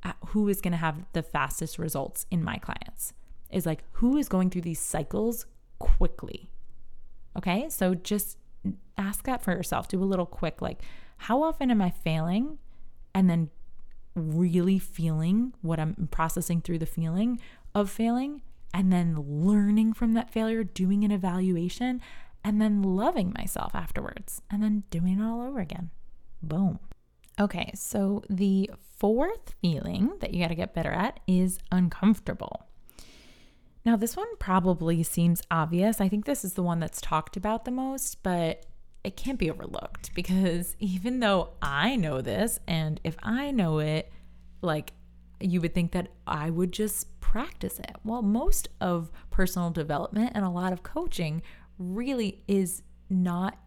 uh, 0.04 0.14
who 0.28 0.48
is 0.50 0.62
going 0.62 0.74
to 0.74 0.78
have 0.78 1.06
the 1.14 1.24
fastest 1.24 1.80
results 1.80 2.26
in 2.30 2.44
my 2.44 2.58
clients 2.58 3.14
is 3.52 3.66
like 3.66 3.84
who 3.94 4.18
is 4.18 4.28
going 4.28 4.50
through 4.50 4.62
these 4.62 4.80
cycles 4.80 5.46
quickly. 5.80 6.50
Okay. 7.38 7.70
So 7.70 7.96
just 7.96 8.38
ask 8.98 9.26
that 9.26 9.42
for 9.42 9.52
yourself. 9.52 9.88
Do 9.88 10.02
a 10.02 10.06
little 10.06 10.26
quick, 10.26 10.62
like, 10.62 10.82
how 11.18 11.44
often 11.44 11.72
am 11.72 11.82
I 11.82 11.90
failing? 11.90 12.60
And 13.14 13.30
then 13.30 13.50
really 14.16 14.80
feeling 14.80 15.54
what 15.62 15.80
I'm 15.80 16.08
processing 16.12 16.62
through 16.62 16.80
the 16.80 16.86
feeling 16.86 17.40
of 17.74 17.90
failing, 17.90 18.42
and 18.74 18.92
then 18.92 19.16
learning 19.18 19.94
from 19.94 20.14
that 20.14 20.30
failure, 20.30 20.64
doing 20.64 21.04
an 21.04 21.12
evaluation, 21.12 22.02
and 22.46 22.62
then 22.62 22.84
loving 22.84 23.34
myself 23.36 23.74
afterwards, 23.74 24.44
and 24.52 24.62
then 24.62 24.84
doing 24.92 25.20
it 25.20 25.24
all 25.24 25.42
over 25.42 25.60
again. 25.60 25.90
Boom. 26.44 26.80
Okay, 27.40 27.72
so 27.74 28.24
the 28.30 28.70
fourth 28.98 29.56
feeling 29.62 30.14
that 30.20 30.32
you 30.32 30.44
got 30.44 30.50
to 30.50 30.56
get 30.56 30.76
better 30.76 30.92
at 30.92 31.20
is 31.28 31.58
uncomfortable. 31.72 32.68
Now, 33.84 33.96
this 33.96 34.16
one 34.16 34.28
probably 34.38 35.02
seems 35.02 35.42
obvious. 35.50 36.00
I 36.00 36.08
think 36.08 36.26
this 36.26 36.46
is 36.46 36.54
the 36.54 36.62
one 36.62 36.80
that's 36.80 37.02
talked 37.02 37.36
about 37.36 37.66
the 37.66 37.72
most, 37.72 38.22
but 38.22 38.68
it 39.04 39.18
can't 39.18 39.40
be 39.40 39.50
overlooked 39.50 40.14
because 40.14 40.76
even 40.80 41.22
though 41.22 41.50
I 41.64 41.96
know 41.96 42.22
this, 42.22 42.60
and 42.68 43.02
if 43.04 43.16
I 43.24 43.50
know 43.50 43.80
it, 43.80 44.12
like 44.62 44.94
you 45.40 45.62
would 45.62 45.74
think 45.74 45.94
that 45.94 46.10
I 46.28 46.52
would 46.52 46.72
just 46.72 47.20
practice 47.22 47.80
it. 47.80 47.96
Well, 48.04 48.22
most 48.22 48.70
of 48.80 49.12
personal 49.32 49.72
development 49.72 50.34
and 50.36 50.46
a 50.46 50.50
lot 50.50 50.74
of 50.74 50.84
coaching 50.84 51.42
really 51.78 52.44
is 52.48 52.84
not 53.10 53.58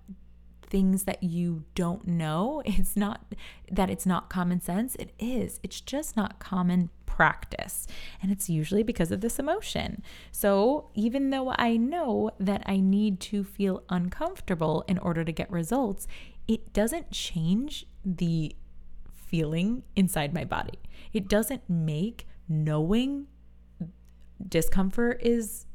things 0.62 1.05
that 1.05 1.23
you 1.23 1.64
don't 1.75 2.07
know. 2.07 2.62
It's 2.66 2.97
not 2.97 3.35
that 3.71 3.90
it's 3.90 4.07
not 4.07 4.29
common 4.29 4.61
sense. 4.61 4.94
It 4.97 5.12
is. 5.18 5.61
It's 5.62 5.81
just 5.81 6.16
not 6.16 6.38
common 6.38 6.90
practice. 7.07 7.87
And 8.23 8.31
it's 8.31 8.49
usually 8.49 8.83
because 8.83 9.11
of 9.11 9.21
this 9.21 9.38
emotion. 9.38 10.03
So 10.31 10.90
even 10.94 11.31
though 11.31 11.53
I 11.57 11.77
know 11.77 12.31
that 12.38 12.62
I 12.66 12.79
need 12.79 13.18
to 13.21 13.42
feel 13.42 13.83
uncomfortable 13.88 14.85
in 14.87 14.99
order 14.99 15.25
to 15.25 15.33
get 15.33 15.51
results, 15.51 16.07
it 16.47 16.73
doesn't 16.73 17.11
change 17.11 17.87
the 18.05 18.55
feeling 19.12 19.83
inside 19.97 20.33
my 20.33 20.44
body. 20.44 20.79
It 21.12 21.29
doesn't 21.29 21.68
make 21.68 22.27
knowing 22.49 23.27
discomfort 24.47 25.21
is 25.23 25.66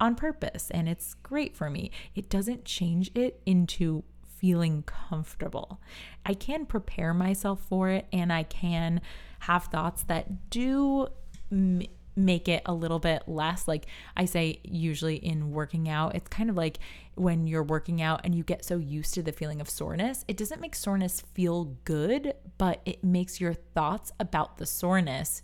on 0.00 0.14
purpose 0.14 0.70
and 0.70 0.88
it's 0.88 1.14
great 1.14 1.56
for 1.56 1.70
me. 1.70 1.90
It 2.14 2.28
doesn't 2.28 2.64
change 2.64 3.10
it 3.14 3.40
into 3.46 4.04
feeling 4.38 4.82
comfortable. 4.82 5.80
I 6.24 6.34
can 6.34 6.64
prepare 6.64 7.12
myself 7.12 7.60
for 7.68 7.90
it 7.90 8.06
and 8.12 8.32
I 8.32 8.42
can 8.44 9.02
have 9.40 9.64
thoughts 9.64 10.02
that 10.04 10.50
do 10.50 11.08
m- 11.52 11.82
make 12.16 12.48
it 12.48 12.62
a 12.66 12.74
little 12.74 12.98
bit 12.98 13.22
less 13.26 13.68
like 13.68 13.86
I 14.16 14.24
say 14.24 14.60
usually 14.64 15.16
in 15.16 15.52
working 15.52 15.88
out 15.88 16.14
it's 16.14 16.28
kind 16.28 16.50
of 16.50 16.56
like 16.56 16.78
when 17.14 17.46
you're 17.46 17.62
working 17.62 18.02
out 18.02 18.20
and 18.24 18.34
you 18.34 18.42
get 18.42 18.64
so 18.64 18.76
used 18.76 19.14
to 19.14 19.22
the 19.22 19.32
feeling 19.32 19.60
of 19.60 19.70
soreness 19.70 20.24
it 20.28 20.36
doesn't 20.36 20.60
make 20.60 20.74
soreness 20.74 21.22
feel 21.34 21.76
good 21.84 22.34
but 22.58 22.82
it 22.84 23.04
makes 23.04 23.40
your 23.40 23.54
thoughts 23.54 24.12
about 24.18 24.58
the 24.58 24.66
soreness 24.66 25.42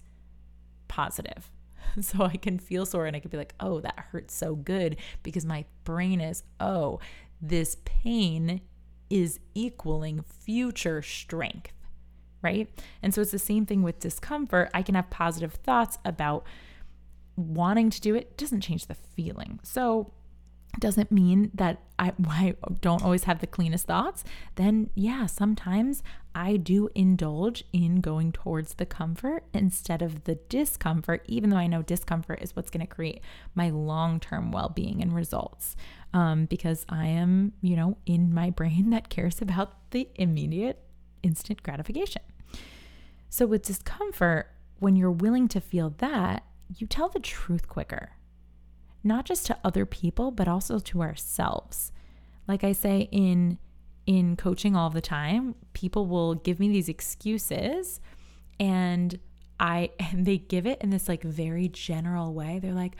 positive 0.88 1.50
so 2.00 2.22
I 2.24 2.36
can 2.36 2.58
feel 2.58 2.86
sore 2.86 3.06
and 3.06 3.16
I 3.16 3.20
can 3.20 3.30
be 3.30 3.36
like, 3.36 3.54
oh, 3.60 3.80
that 3.80 4.06
hurts 4.10 4.34
so 4.34 4.54
good 4.54 4.96
because 5.22 5.44
my 5.44 5.64
brain 5.84 6.20
is, 6.20 6.42
oh, 6.60 7.00
this 7.40 7.76
pain 7.84 8.60
is 9.10 9.38
equaling 9.54 10.22
future 10.22 11.02
strength, 11.02 11.72
right? 12.42 12.68
And 13.02 13.14
so 13.14 13.20
it's 13.20 13.30
the 13.30 13.38
same 13.38 13.66
thing 13.66 13.82
with 13.82 14.00
discomfort. 14.00 14.70
I 14.74 14.82
can 14.82 14.94
have 14.94 15.10
positive 15.10 15.54
thoughts 15.54 15.98
about 16.04 16.44
wanting 17.36 17.90
to 17.90 18.00
do 18.00 18.14
it, 18.14 18.28
it 18.30 18.36
doesn't 18.38 18.62
change 18.62 18.86
the 18.86 18.94
feeling. 18.94 19.60
So 19.62 20.12
doesn't 20.78 21.10
mean 21.10 21.50
that 21.54 21.80
I, 21.98 22.12
I, 22.28 22.54
don't 22.80 23.02
always 23.02 23.24
have 23.24 23.40
the 23.40 23.46
cleanest 23.46 23.86
thoughts, 23.86 24.24
then 24.56 24.90
yeah, 24.94 25.26
sometimes 25.26 26.02
I 26.36 26.58
do 26.58 26.90
indulge 26.94 27.64
in 27.72 28.02
going 28.02 28.30
towards 28.30 28.74
the 28.74 28.84
comfort 28.84 29.44
instead 29.54 30.02
of 30.02 30.24
the 30.24 30.34
discomfort, 30.34 31.24
even 31.26 31.48
though 31.48 31.56
I 31.56 31.66
know 31.66 31.80
discomfort 31.80 32.40
is 32.42 32.54
what's 32.54 32.68
going 32.68 32.86
to 32.86 32.94
create 32.94 33.22
my 33.54 33.70
long 33.70 34.20
term 34.20 34.52
well 34.52 34.68
being 34.68 35.00
and 35.00 35.14
results. 35.14 35.76
Um, 36.12 36.44
because 36.44 36.84
I 36.90 37.06
am, 37.06 37.54
you 37.62 37.74
know, 37.74 37.96
in 38.04 38.34
my 38.34 38.50
brain 38.50 38.90
that 38.90 39.08
cares 39.08 39.40
about 39.40 39.90
the 39.92 40.10
immediate 40.16 40.78
instant 41.22 41.62
gratification. 41.62 42.20
So 43.30 43.46
with 43.46 43.62
discomfort, 43.62 44.50
when 44.78 44.94
you're 44.94 45.10
willing 45.10 45.48
to 45.48 45.60
feel 45.60 45.94
that, 45.98 46.44
you 46.76 46.86
tell 46.86 47.08
the 47.08 47.18
truth 47.18 47.66
quicker 47.66 48.10
not 49.02 49.24
just 49.24 49.46
to 49.46 49.56
other 49.64 49.86
people, 49.86 50.32
but 50.32 50.48
also 50.48 50.80
to 50.80 51.00
ourselves. 51.00 51.92
Like 52.48 52.64
I 52.64 52.72
say 52.72 53.08
in 53.12 53.58
in 54.06 54.36
coaching 54.36 54.76
all 54.76 54.90
the 54.90 55.00
time, 55.00 55.54
people 55.72 56.06
will 56.06 56.34
give 56.34 56.60
me 56.60 56.68
these 56.68 56.88
excuses 56.88 58.00
and 58.58 59.18
I 59.58 59.90
and 59.98 60.24
they 60.24 60.38
give 60.38 60.66
it 60.66 60.80
in 60.80 60.90
this 60.90 61.08
like 61.08 61.22
very 61.22 61.68
general 61.68 62.32
way. 62.32 62.58
They're 62.60 62.72
like, 62.72 62.96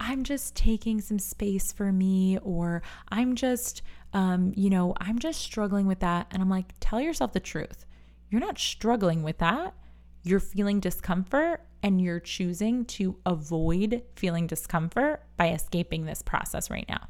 I'm 0.00 0.24
just 0.24 0.56
taking 0.56 1.02
some 1.02 1.18
space 1.18 1.72
for 1.72 1.92
me, 1.92 2.38
or 2.38 2.82
I'm 3.10 3.34
just, 3.34 3.82
um, 4.14 4.52
you 4.56 4.70
know, 4.70 4.94
I'm 4.98 5.18
just 5.18 5.42
struggling 5.42 5.86
with 5.86 6.00
that. 6.00 6.26
And 6.30 6.42
I'm 6.42 6.48
like, 6.48 6.72
tell 6.80 7.02
yourself 7.02 7.34
the 7.34 7.40
truth. 7.40 7.84
You're 8.30 8.40
not 8.40 8.58
struggling 8.58 9.22
with 9.22 9.38
that. 9.38 9.74
You're 10.22 10.40
feeling 10.40 10.80
discomfort 10.80 11.62
and 11.82 12.00
you're 12.00 12.20
choosing 12.20 12.86
to 12.86 13.16
avoid 13.26 14.02
feeling 14.16 14.46
discomfort 14.46 15.22
by 15.36 15.50
escaping 15.50 16.06
this 16.06 16.22
process 16.22 16.70
right 16.70 16.86
now. 16.88 17.08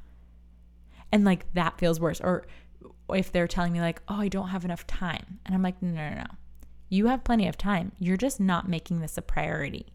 And 1.12 1.24
like 1.24 1.52
that 1.54 1.78
feels 1.78 2.00
worse. 2.00 2.20
Or 2.20 2.44
if 3.10 3.32
they're 3.32 3.48
telling 3.48 3.72
me, 3.72 3.80
like, 3.80 4.02
oh, 4.08 4.20
I 4.20 4.28
don't 4.28 4.48
have 4.48 4.64
enough 4.64 4.86
time. 4.86 5.40
And 5.44 5.54
I'm 5.54 5.62
like, 5.62 5.82
no, 5.82 5.90
no, 5.90 6.14
no. 6.16 6.26
You 6.88 7.06
have 7.06 7.24
plenty 7.24 7.46
of 7.46 7.56
time. 7.56 7.92
You're 7.98 8.16
just 8.16 8.40
not 8.40 8.68
making 8.68 9.00
this 9.00 9.16
a 9.16 9.22
priority. 9.22 9.92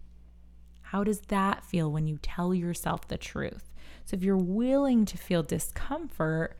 How 0.81 1.03
does 1.03 1.21
that 1.27 1.65
feel 1.65 1.91
when 1.91 2.07
you 2.07 2.17
tell 2.21 2.53
yourself 2.53 3.07
the 3.07 3.17
truth? 3.17 3.73
So 4.05 4.15
if 4.15 4.23
you're 4.23 4.37
willing 4.37 5.05
to 5.05 5.17
feel 5.17 5.43
discomfort, 5.43 6.57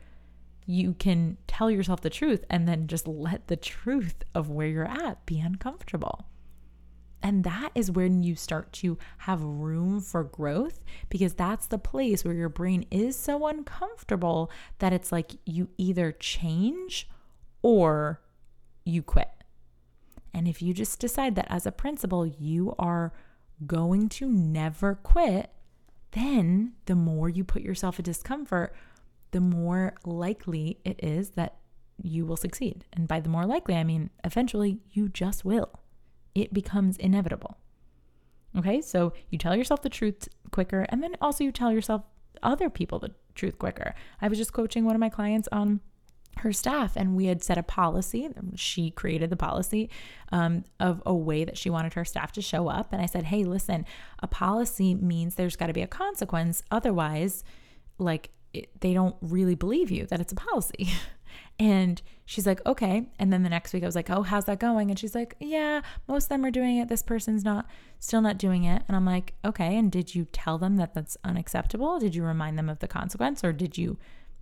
you 0.66 0.94
can 0.94 1.38
tell 1.46 1.70
yourself 1.70 2.00
the 2.00 2.10
truth 2.10 2.44
and 2.50 2.68
then 2.68 2.88
just 2.88 3.06
let 3.06 3.46
the 3.46 3.56
truth 3.56 4.24
of 4.34 4.50
where 4.50 4.66
you're 4.66 4.84
at 4.84 5.24
be 5.24 5.40
uncomfortable. 5.40 6.26
And 7.26 7.42
that 7.42 7.72
is 7.74 7.90
when 7.90 8.22
you 8.22 8.36
start 8.36 8.72
to 8.74 8.98
have 9.18 9.42
room 9.42 10.00
for 10.00 10.22
growth 10.22 10.84
because 11.08 11.34
that's 11.34 11.66
the 11.66 11.76
place 11.76 12.24
where 12.24 12.32
your 12.32 12.48
brain 12.48 12.86
is 12.88 13.16
so 13.16 13.48
uncomfortable 13.48 14.48
that 14.78 14.92
it's 14.92 15.10
like 15.10 15.32
you 15.44 15.68
either 15.76 16.12
change 16.12 17.08
or 17.62 18.20
you 18.84 19.02
quit. 19.02 19.28
And 20.32 20.46
if 20.46 20.62
you 20.62 20.72
just 20.72 21.00
decide 21.00 21.34
that 21.34 21.48
as 21.50 21.66
a 21.66 21.72
principle, 21.72 22.28
you 22.28 22.76
are 22.78 23.12
going 23.66 24.08
to 24.10 24.28
never 24.28 24.94
quit, 24.94 25.50
then 26.12 26.74
the 26.84 26.94
more 26.94 27.28
you 27.28 27.42
put 27.42 27.62
yourself 27.62 27.98
in 27.98 28.04
discomfort, 28.04 28.72
the 29.32 29.40
more 29.40 29.96
likely 30.04 30.78
it 30.84 31.00
is 31.02 31.30
that 31.30 31.56
you 32.00 32.24
will 32.24 32.36
succeed. 32.36 32.84
And 32.92 33.08
by 33.08 33.18
the 33.18 33.28
more 33.28 33.46
likely, 33.46 33.74
I 33.74 33.82
mean 33.82 34.10
eventually 34.22 34.78
you 34.92 35.08
just 35.08 35.44
will 35.44 35.80
it 36.36 36.52
becomes 36.52 36.96
inevitable. 36.98 37.56
Okay, 38.56 38.80
so 38.80 39.12
you 39.30 39.38
tell 39.38 39.56
yourself 39.56 39.82
the 39.82 39.88
truth 39.88 40.28
quicker, 40.50 40.86
and 40.88 41.02
then 41.02 41.16
also 41.20 41.42
you 41.42 41.50
tell 41.50 41.72
yourself 41.72 42.02
other 42.42 42.70
people 42.70 42.98
the 42.98 43.12
truth 43.34 43.58
quicker. 43.58 43.94
I 44.20 44.28
was 44.28 44.38
just 44.38 44.52
coaching 44.52 44.84
one 44.84 44.94
of 44.94 45.00
my 45.00 45.08
clients 45.08 45.48
on 45.50 45.80
her 46.38 46.52
staff 46.52 46.96
and 46.96 47.16
we 47.16 47.24
had 47.26 47.42
set 47.42 47.56
a 47.56 47.62
policy 47.62 48.28
she 48.56 48.90
created 48.90 49.30
the 49.30 49.36
policy 49.36 49.88
um, 50.32 50.64
of 50.78 51.02
a 51.06 51.14
way 51.14 51.44
that 51.44 51.56
she 51.56 51.70
wanted 51.70 51.94
her 51.94 52.04
staff 52.04 52.30
to 52.30 52.42
show 52.42 52.68
up 52.68 52.92
and 52.92 53.00
i 53.00 53.06
said 53.06 53.24
hey 53.24 53.42
listen 53.42 53.86
a 54.18 54.26
policy 54.26 54.94
means 54.94 55.36
there's 55.36 55.56
got 55.56 55.68
to 55.68 55.72
be 55.72 55.80
a 55.80 55.86
consequence 55.86 56.62
otherwise 56.70 57.42
like 57.96 58.28
it, 58.52 58.68
they 58.80 58.92
don't 58.92 59.16
really 59.22 59.54
believe 59.54 59.90
you 59.90 60.04
that 60.04 60.20
it's 60.20 60.30
a 60.32 60.36
policy 60.36 60.90
and 61.58 62.02
she's 62.24 62.46
like 62.46 62.64
okay 62.66 63.06
and 63.18 63.32
then 63.32 63.42
the 63.42 63.48
next 63.48 63.72
week 63.72 63.82
i 63.82 63.86
was 63.86 63.94
like 63.94 64.10
oh 64.10 64.22
how's 64.22 64.46
that 64.46 64.58
going 64.58 64.90
and 64.90 64.98
she's 64.98 65.14
like 65.14 65.34
yeah 65.40 65.80
most 66.08 66.24
of 66.24 66.28
them 66.30 66.44
are 66.44 66.50
doing 66.50 66.76
it 66.78 66.88
this 66.88 67.02
person's 67.02 67.44
not 67.44 67.66
still 67.98 68.20
not 68.20 68.38
doing 68.38 68.64
it 68.64 68.82
and 68.88 68.96
i'm 68.96 69.06
like 69.06 69.34
okay 69.44 69.76
and 69.76 69.92
did 69.92 70.14
you 70.14 70.26
tell 70.32 70.58
them 70.58 70.76
that 70.76 70.94
that's 70.94 71.16
unacceptable 71.24 71.98
did 71.98 72.14
you 72.14 72.24
remind 72.24 72.58
them 72.58 72.68
of 72.68 72.80
the 72.80 72.88
consequence 72.88 73.44
or 73.44 73.52
did 73.52 73.78
you 73.78 73.96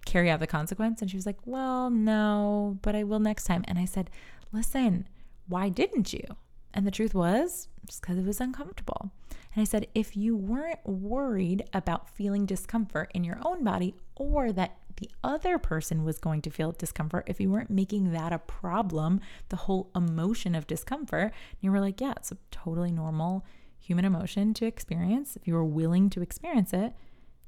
carry 0.04 0.30
out 0.30 0.40
the 0.40 0.46
consequence? 0.46 1.00
And 1.00 1.10
she 1.10 1.16
was 1.16 1.26
like, 1.26 1.38
Well, 1.44 1.90
no, 1.90 2.78
but 2.82 2.94
I 2.94 3.04
will 3.04 3.20
next 3.20 3.44
time. 3.44 3.64
And 3.66 3.78
I 3.78 3.84
said, 3.84 4.10
Listen, 4.52 5.08
why 5.48 5.68
didn't 5.68 6.12
you? 6.12 6.24
And 6.72 6.86
the 6.86 6.90
truth 6.90 7.14
was, 7.14 7.68
just 7.86 8.00
because 8.00 8.18
it 8.18 8.24
was 8.24 8.40
uncomfortable. 8.40 9.12
And 9.54 9.62
I 9.62 9.64
said, 9.64 9.86
if 9.94 10.16
you 10.16 10.34
weren't 10.36 10.84
worried 10.84 11.62
about 11.72 12.10
feeling 12.10 12.46
discomfort 12.46 13.12
in 13.14 13.22
your 13.22 13.38
own 13.44 13.62
body 13.62 13.94
or 14.16 14.50
that 14.52 14.78
the 14.96 15.10
other 15.22 15.58
person 15.58 16.04
was 16.04 16.18
going 16.18 16.42
to 16.42 16.50
feel 16.50 16.72
discomfort, 16.72 17.24
if 17.26 17.40
you 17.40 17.50
weren't 17.50 17.70
making 17.70 18.12
that 18.12 18.32
a 18.32 18.38
problem, 18.38 19.20
the 19.48 19.56
whole 19.56 19.90
emotion 19.94 20.54
of 20.54 20.66
discomfort, 20.66 21.32
you 21.60 21.70
were 21.70 21.80
like, 21.80 22.00
yeah, 22.00 22.12
it's 22.16 22.32
a 22.32 22.38
totally 22.50 22.90
normal 22.90 23.44
human 23.78 24.04
emotion 24.04 24.54
to 24.54 24.66
experience. 24.66 25.36
If 25.36 25.46
you 25.46 25.54
were 25.54 25.64
willing 25.64 26.10
to 26.10 26.22
experience 26.22 26.72
it, 26.72 26.94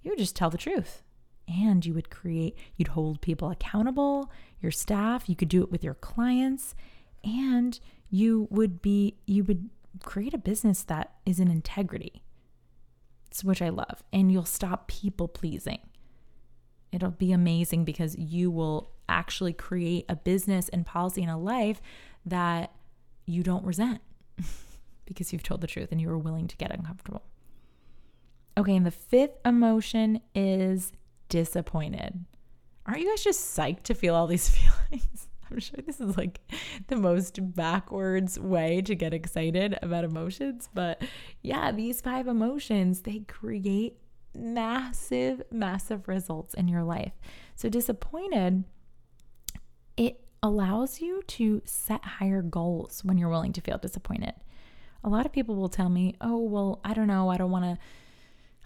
you 0.03 0.11
would 0.11 0.19
just 0.19 0.37
tell 0.37 0.51
the 0.51 0.59
truth 0.59 1.03
and 1.49 1.87
you 1.87 1.95
would 1.95 2.11
create, 2.11 2.57
you'd 2.77 2.89
hold 2.89 3.21
people 3.21 3.51
accountable, 3.51 4.31
your 4.61 4.73
staff, 4.73 5.29
you 5.29 5.37
could 5.37 5.49
do 5.49 5.63
it 5.63 5.71
with 5.71 5.85
your 5.85 5.95
clients, 5.95 6.75
and 7.25 7.79
you 8.11 8.49
would 8.51 8.83
be, 8.83 9.17
you 9.27 9.45
would 9.45 9.71
create 10.03 10.35
a 10.35 10.39
business 10.39 10.83
that 10.85 11.13
is 11.25 11.41
in 11.41 11.51
integrity, 11.51 12.23
which 13.43 13.63
I 13.63 13.69
love. 13.69 14.03
And 14.13 14.31
you'll 14.33 14.45
stop 14.45 14.89
people 14.89 15.29
pleasing. 15.29 15.81
It'll 16.97 17.11
be 17.11 17.31
amazing 17.31 17.85
because 17.85 18.17
you 18.17 18.51
will 18.51 18.91
actually 19.07 19.53
create 19.53 20.07
a 20.09 20.17
business 20.17 20.71
and 20.71 20.87
policy 20.87 21.21
and 21.21 21.31
a 21.31 21.37
life 21.37 21.83
that 22.25 22.73
you 23.27 23.43
don't 23.43 23.65
resent 23.67 24.01
because 25.05 25.31
you've 25.31 25.43
told 25.43 25.61
the 25.61 25.67
truth 25.67 25.93
and 25.93 26.01
you 26.01 26.09
were 26.09 26.17
willing 26.17 26.49
to 26.49 26.57
get 26.57 26.73
uncomfortable. 26.73 27.23
Okay, 28.57 28.75
and 28.75 28.87
the 28.87 28.91
fifth 28.91 29.37
emotion 29.45 30.23
is 30.35 30.91
disappointed. 31.29 32.25
Aren't 32.87 33.01
you 33.01 33.11
guys 33.11 33.23
just 33.23 33.55
psyched 33.55 33.83
to 33.83 33.95
feel 33.95 34.15
all 34.15 34.27
these 34.27 34.49
feelings? 34.89 35.29
I'm 35.51 35.61
sure 35.61 35.79
this 35.85 36.01
is 36.01 36.17
like 36.17 36.41
the 36.89 36.97
most 36.97 37.55
backwards 37.55 38.41
way 38.41 38.81
to 38.81 38.95
get 38.95 39.13
excited 39.13 39.79
about 39.83 40.05
emotions, 40.05 40.71
but 40.73 41.03
yeah, 41.43 41.73
these 41.73 42.01
five 42.01 42.27
emotions, 42.27 43.03
they 43.03 43.19
create 43.21 43.99
massive 44.37 45.42
massive 45.51 46.09
results 46.09 46.55
in 46.55 46.68
your 46.68 46.83
life. 46.83 47.12
So 47.55 47.68
disappointed 47.68 48.64
it 49.96 50.20
allows 50.42 51.01
you 51.01 51.22
to 51.27 51.62
set 51.64 52.05
higher 52.05 52.42
goals 52.42 53.03
when 53.03 53.18
you're 53.18 53.29
willing 53.31 53.53
to 53.55 53.61
feel 53.61 53.79
disappointed. 53.79 54.35
A 55.03 55.09
lot 55.09 55.27
of 55.27 55.33
people 55.33 55.57
will 55.57 55.68
tell 55.68 55.88
me, 55.88 56.14
"Oh, 56.20 56.38
well, 56.38 56.81
I 56.85 56.94
don't 56.94 57.07
know, 57.07 57.29
I 57.31 57.37
don't 57.37 57.51
want 57.51 57.64
to 57.64 57.79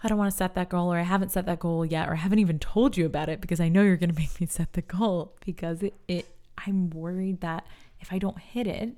I 0.03 0.07
don't 0.07 0.17
want 0.17 0.31
to 0.31 0.37
set 0.37 0.55
that 0.55 0.69
goal, 0.69 0.91
or 0.91 0.97
I 0.97 1.03
haven't 1.03 1.31
set 1.31 1.45
that 1.45 1.59
goal 1.59 1.85
yet, 1.85 2.09
or 2.09 2.13
I 2.13 2.17
haven't 2.17 2.39
even 2.39 2.57
told 2.57 2.97
you 2.97 3.05
about 3.05 3.29
it 3.29 3.39
because 3.39 3.59
I 3.59 3.69
know 3.69 3.83
you're 3.83 3.97
going 3.97 4.09
to 4.13 4.19
make 4.19 4.39
me 4.41 4.47
set 4.47 4.73
the 4.73 4.81
goal 4.81 5.35
because 5.45 5.83
it, 5.83 5.93
it 6.07 6.25
I'm 6.57 6.89
worried 6.89 7.41
that 7.41 7.65
if 7.99 8.11
I 8.11 8.17
don't 8.17 8.39
hit 8.39 8.67
it, 8.67 8.95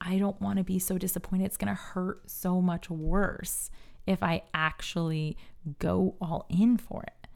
I 0.00 0.18
don't 0.18 0.40
want 0.40 0.58
to 0.58 0.64
be 0.64 0.78
so 0.78 0.98
disappointed. 0.98 1.44
It's 1.44 1.56
going 1.56 1.74
to 1.74 1.80
hurt 1.80 2.28
so 2.30 2.60
much 2.60 2.90
worse 2.90 3.70
if 4.06 4.22
I 4.22 4.42
actually 4.54 5.36
go 5.78 6.16
all 6.20 6.46
in 6.48 6.76
for 6.76 7.02
it. 7.02 7.26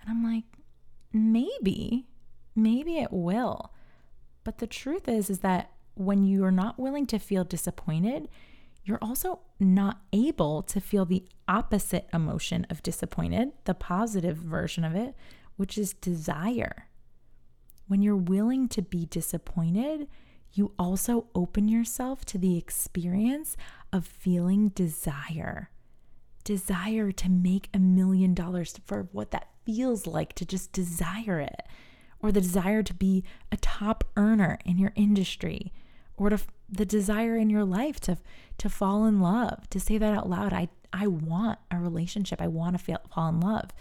And 0.00 0.10
I'm 0.10 0.24
like, 0.24 0.44
maybe, 1.12 2.06
maybe 2.54 2.98
it 2.98 3.12
will. 3.12 3.72
But 4.44 4.58
the 4.58 4.66
truth 4.66 5.08
is, 5.08 5.30
is 5.30 5.40
that 5.40 5.70
when 5.94 6.24
you 6.24 6.44
are 6.44 6.52
not 6.52 6.78
willing 6.78 7.06
to 7.06 7.18
feel 7.18 7.44
disappointed, 7.44 8.28
you're 8.84 8.98
also 9.02 9.40
not 9.60 10.00
able 10.12 10.62
to 10.62 10.80
feel 10.80 11.04
the 11.04 11.24
opposite 11.46 12.08
emotion 12.12 12.66
of 12.70 12.82
disappointed, 12.82 13.52
the 13.64 13.74
positive 13.74 14.36
version 14.36 14.84
of 14.84 14.94
it, 14.94 15.14
which 15.56 15.76
is 15.76 15.92
desire. 15.92 16.86
When 17.86 18.00
you're 18.00 18.16
willing 18.16 18.68
to 18.68 18.82
be 18.82 19.06
disappointed, 19.06 20.08
you 20.52 20.72
also 20.78 21.26
open 21.34 21.68
yourself 21.68 22.24
to 22.26 22.38
the 22.38 22.56
experience 22.56 23.56
of 23.92 24.06
feeling 24.06 24.68
desire. 24.70 25.70
Desire 26.48 27.12
to 27.12 27.28
make 27.28 27.68
a 27.74 27.78
million 27.78 28.32
dollars 28.32 28.80
for 28.86 29.06
what 29.12 29.32
that 29.32 29.48
feels 29.66 30.06
like 30.06 30.32
to 30.32 30.46
just 30.46 30.72
desire 30.72 31.40
it, 31.40 31.62
or 32.20 32.32
the 32.32 32.40
desire 32.40 32.82
to 32.82 32.94
be 32.94 33.22
a 33.52 33.58
top 33.58 34.02
earner 34.16 34.58
in 34.64 34.78
your 34.78 34.92
industry, 34.94 35.74
or 36.16 36.30
to 36.30 36.38
the 36.66 36.86
desire 36.86 37.36
in 37.36 37.50
your 37.50 37.66
life 37.66 38.00
to 38.00 38.16
to 38.56 38.70
fall 38.70 39.04
in 39.04 39.20
love, 39.20 39.68
to 39.68 39.78
say 39.78 39.98
that 39.98 40.14
out 40.14 40.30
loud. 40.30 40.54
I 40.54 40.70
I 40.90 41.06
want 41.06 41.58
a 41.70 41.78
relationship. 41.78 42.40
I 42.40 42.48
want 42.48 42.78
to 42.78 42.82
feel, 42.82 42.96
fall 43.14 43.28
in 43.28 43.40
love. 43.40 43.74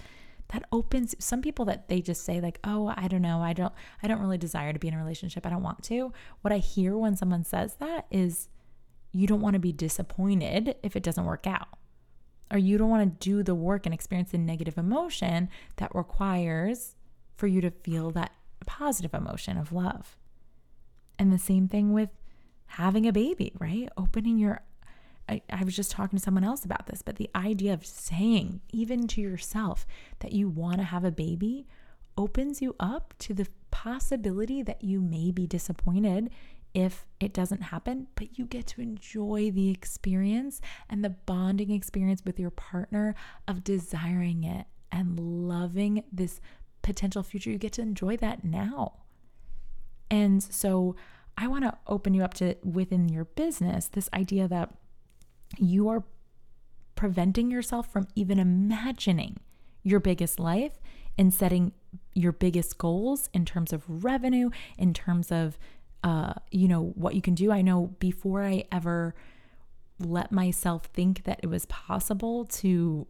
That 0.50 0.66
opens 0.70 1.16
some 1.20 1.42
people 1.42 1.64
that 1.66 1.88
they 1.88 2.02
just 2.02 2.26
say 2.26 2.42
like, 2.42 2.60
"Oh, 2.66 2.94
I 2.98 3.08
don't 3.08 3.22
know. 3.22 3.42
I 3.42 3.54
don't 3.54 3.74
I 4.04 4.10
don't 4.10 4.20
really 4.20 4.38
desire 4.38 4.74
to 4.74 4.80
be 4.80 4.90
in 4.90 4.94
a 4.94 4.98
relationship. 4.98 5.46
I 5.46 5.52
don't 5.52 5.64
want 5.64 5.84
to." 5.84 6.12
What 6.42 6.52
I 6.52 6.58
hear 6.58 6.98
when 6.98 7.16
someone 7.16 7.46
says 7.46 7.76
that 7.76 8.08
is 8.12 8.50
you 9.14 9.26
don't 9.26 9.40
want 9.40 9.54
to 9.54 9.60
be 9.60 9.72
disappointed 9.72 10.76
if 10.84 10.98
it 10.98 11.04
doesn't 11.04 11.24
work 11.24 11.48
out. 11.48 11.70
Or 12.52 12.58
you 12.58 12.78
don't 12.78 12.90
want 12.90 13.20
to 13.20 13.30
do 13.30 13.44
the 13.44 13.56
work 13.56 13.86
and 13.86 13.94
experience 13.94 14.32
the 14.32 14.38
negative 14.38 14.78
emotion 14.78 15.50
that 15.78 15.94
requires 15.94 16.96
for 17.36 17.48
you 17.48 17.62
to 17.62 17.72
feel 17.72 18.12
that 18.12 18.32
positive 18.66 19.14
emotion 19.14 19.58
of 19.58 19.72
love. 19.72 20.16
And 21.20 21.34
the 21.34 21.40
same 21.40 21.68
thing 21.68 21.94
with 21.94 22.10
having 22.68 23.08
a 23.08 23.14
baby, 23.14 23.54
right? 23.60 23.90
Opening 23.98 24.38
your 24.38 24.62
I, 25.30 25.42
I, 25.52 25.66
was 25.66 25.76
just 25.76 25.92
talking 25.92 26.18
to 26.18 26.24
someone 26.24 26.46
else 26.46 26.64
about 26.64 26.88
this, 26.88 27.02
but 27.02 27.18
the 27.18 27.30
idea 27.36 27.74
of 27.74 27.86
saying, 27.86 28.62
even 28.72 29.08
to 29.08 29.22
yourself, 29.22 29.86
that 30.20 30.32
you 30.32 30.48
want 30.48 30.78
to 30.78 30.84
have 30.84 31.04
a 31.04 31.12
baby 31.12 31.68
opens 32.18 32.62
you 32.62 32.76
up 32.80 33.14
to 33.20 33.34
the 33.34 33.48
possibility 33.70 34.64
that 34.64 34.84
you 34.84 35.02
may 35.02 35.32
be 35.32 35.46
disappointed 35.46 36.30
if 36.78 37.08
it 37.20 37.34
doesn't 37.34 37.64
happen, 37.64 38.06
but 38.14 38.38
you 38.38 38.46
get 38.46 38.68
to 38.68 38.82
enjoy 38.82 39.50
the 39.50 39.72
experience 39.72 40.62
and 40.88 41.04
the 41.04 41.10
bonding 41.10 41.72
experience 41.72 42.22
with 42.24 42.40
your 42.40 42.52
partner 42.52 43.16
of 43.48 43.64
desiring 43.64 44.44
it 44.44 44.68
and 44.92 45.20
loving 45.20 46.04
this 46.12 46.40
potential 46.84 47.24
future. 47.24 47.50
You 47.50 47.58
get 47.58 47.74
to 47.74 47.82
enjoy 47.82 48.16
that 48.18 48.44
now. 48.44 48.94
And 50.12 50.44
so, 50.44 50.96
I 51.36 51.48
want 51.48 51.64
to 51.64 51.76
open 51.88 52.14
you 52.14 52.24
up 52.24 52.36
to 52.36 52.56
within 52.64 53.10
your 53.10 53.26
business 53.26 53.88
this 53.88 54.10
idea 54.14 54.48
that 54.48 54.72
you 55.58 55.90
are 55.90 56.04
preventing 56.96 57.50
yourself 57.50 57.92
from 57.92 58.08
even 58.16 58.38
imagining 58.38 59.38
your 59.84 60.00
biggest 60.00 60.40
life 60.40 60.80
and 61.18 61.34
setting 61.34 61.74
your 62.14 62.32
biggest 62.32 62.78
goals 62.78 63.30
in 63.34 63.46
terms 63.46 63.74
of 63.74 64.04
revenue, 64.04 64.50
in 64.78 64.94
terms 64.94 65.32
of 65.32 65.58
uh, 66.04 66.34
you 66.52 66.68
know, 66.68 66.94
what 66.96 67.16
you 67.16 67.22
can 67.22 67.36
do. 67.36 67.52
I 67.52 67.62
know 67.62 67.96
before 68.00 68.44
I 68.44 68.66
ever 68.72 69.16
let 70.00 70.32
myself 70.32 70.86
think 70.94 71.24
that 71.24 71.40
it 71.42 71.48
was 71.48 71.66
possible 71.66 72.46
to 72.46 73.08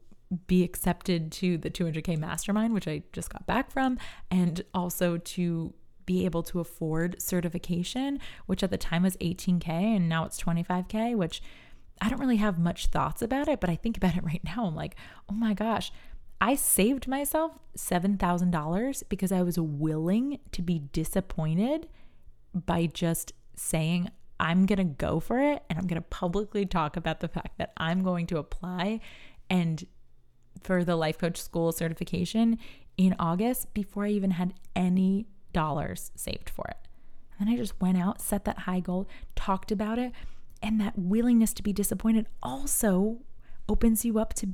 be 0.48 0.64
accepted 0.64 1.32
to 1.32 1.58
the 1.58 1.70
200K 1.70 2.18
mastermind, 2.18 2.74
which 2.74 2.88
I 2.88 3.04
just 3.14 3.30
got 3.30 3.46
back 3.46 3.72
from, 3.72 3.98
and 4.30 4.64
also 4.74 5.18
to 5.18 5.74
be 6.06 6.26
able 6.26 6.44
to 6.44 6.60
afford 6.60 7.22
certification, 7.22 8.20
which 8.46 8.64
at 8.64 8.72
the 8.72 8.78
time 8.78 9.04
was 9.04 9.18
18K 9.18 9.68
and 9.68 10.08
now 10.08 10.26
it's 10.26 10.42
25K, 10.42 11.16
which 11.16 11.42
I 12.02 12.10
don't 12.10 12.20
really 12.20 12.38
have 12.38 12.58
much 12.58 12.88
thoughts 12.88 13.22
about 13.22 13.48
it, 13.48 13.60
but 13.60 13.70
I 13.70 13.76
think 13.76 13.98
about 13.98 14.16
it 14.16 14.24
right 14.24 14.44
now. 14.44 14.66
I'm 14.66 14.76
like, 14.76 14.96
oh 15.30 15.34
my 15.34 15.54
gosh, 15.54 15.92
I 16.40 16.56
saved 16.56 17.08
myself 17.08 17.58
$7,000 17.78 19.04
because 19.10 19.32
I 19.32 19.42
was 19.42 19.60
willing 19.60 20.40
to 20.52 20.62
be 20.62 20.80
disappointed 20.94 21.88
by 22.54 22.86
just 22.88 23.34
saying, 23.56 24.10
I'm 24.40 24.66
going 24.66 24.78
to 24.78 24.84
go 24.84 25.20
for 25.20 25.40
it 25.40 25.64
and 25.70 25.80
I'm 25.80 25.88
going 25.88 26.02
to 26.02 26.08
publicly 26.10 26.66
talk 26.66 26.96
about 26.96 27.20
the 27.20 27.28
fact 27.28 27.58
that 27.58 27.74
I'm 27.78 28.04
going 28.04 28.28
to 28.28 28.38
apply 28.38 29.00
and 29.50 29.86
for 30.64 30.84
the 30.84 30.96
life 30.96 31.18
coach 31.18 31.42
school 31.42 31.72
certification 31.72 32.58
in 32.98 33.16
August 33.20 33.74
before 33.74 34.06
I 34.06 34.10
even 34.10 34.32
had 34.32 34.54
any 34.76 35.28
dollars 35.54 36.12
saved 36.16 36.50
for 36.50 36.66
it. 36.70 36.78
And 37.40 37.48
then 37.48 37.54
I 37.54 37.58
just 37.58 37.80
went 37.80 37.98
out, 37.98 38.22
set 38.22 38.46
that 38.46 38.60
high 38.60 38.80
goal, 38.80 39.08
talked 39.36 39.72
about 39.72 40.00
it, 40.00 40.12
and 40.62 40.82
that 40.82 40.98
willingness 40.98 41.54
to 41.54 41.64
be 41.64 41.74
disappointed 41.74 42.28
also 42.42 43.20
opens 43.70 44.04
you 44.04 44.18
up 44.18 44.34
to 44.36 44.50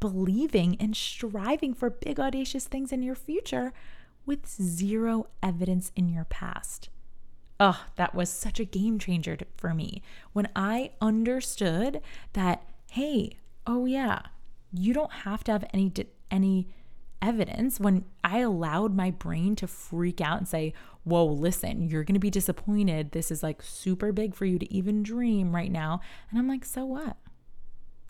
believing 0.00 0.76
and 0.78 0.96
striving 0.96 1.74
for 1.74 1.90
big, 1.90 2.20
audacious 2.20 2.66
things 2.66 2.92
in 2.92 3.02
your 3.02 3.16
future 3.16 3.72
with 4.24 4.48
zero 4.48 5.26
evidence 5.42 5.90
in 5.96 6.08
your 6.08 6.24
past. 6.24 6.90
Oh, 7.60 7.84
that 7.96 8.14
was 8.14 8.30
such 8.30 8.60
a 8.60 8.64
game 8.64 8.98
changer 8.98 9.36
for 9.56 9.74
me 9.74 10.02
when 10.32 10.48
I 10.54 10.92
understood 11.00 12.00
that, 12.34 12.62
hey, 12.90 13.36
oh 13.66 13.84
yeah, 13.84 14.20
you 14.72 14.94
don't 14.94 15.12
have 15.12 15.42
to 15.44 15.52
have 15.52 15.64
any 15.72 15.92
any 16.30 16.68
evidence 17.20 17.80
when 17.80 18.04
I 18.22 18.38
allowed 18.38 18.94
my 18.94 19.10
brain 19.10 19.56
to 19.56 19.66
freak 19.66 20.20
out 20.20 20.38
and 20.38 20.48
say, 20.48 20.72
Whoa, 21.04 21.24
listen, 21.24 21.88
you're 21.88 22.04
going 22.04 22.14
to 22.14 22.20
be 22.20 22.30
disappointed. 22.30 23.12
This 23.12 23.30
is 23.30 23.42
like 23.42 23.62
super 23.62 24.12
big 24.12 24.34
for 24.34 24.44
you 24.44 24.58
to 24.58 24.72
even 24.72 25.02
dream 25.02 25.54
right 25.54 25.72
now. 25.72 26.00
And 26.30 26.38
I'm 26.38 26.48
like, 26.48 26.64
So 26.64 26.84
what? 26.84 27.16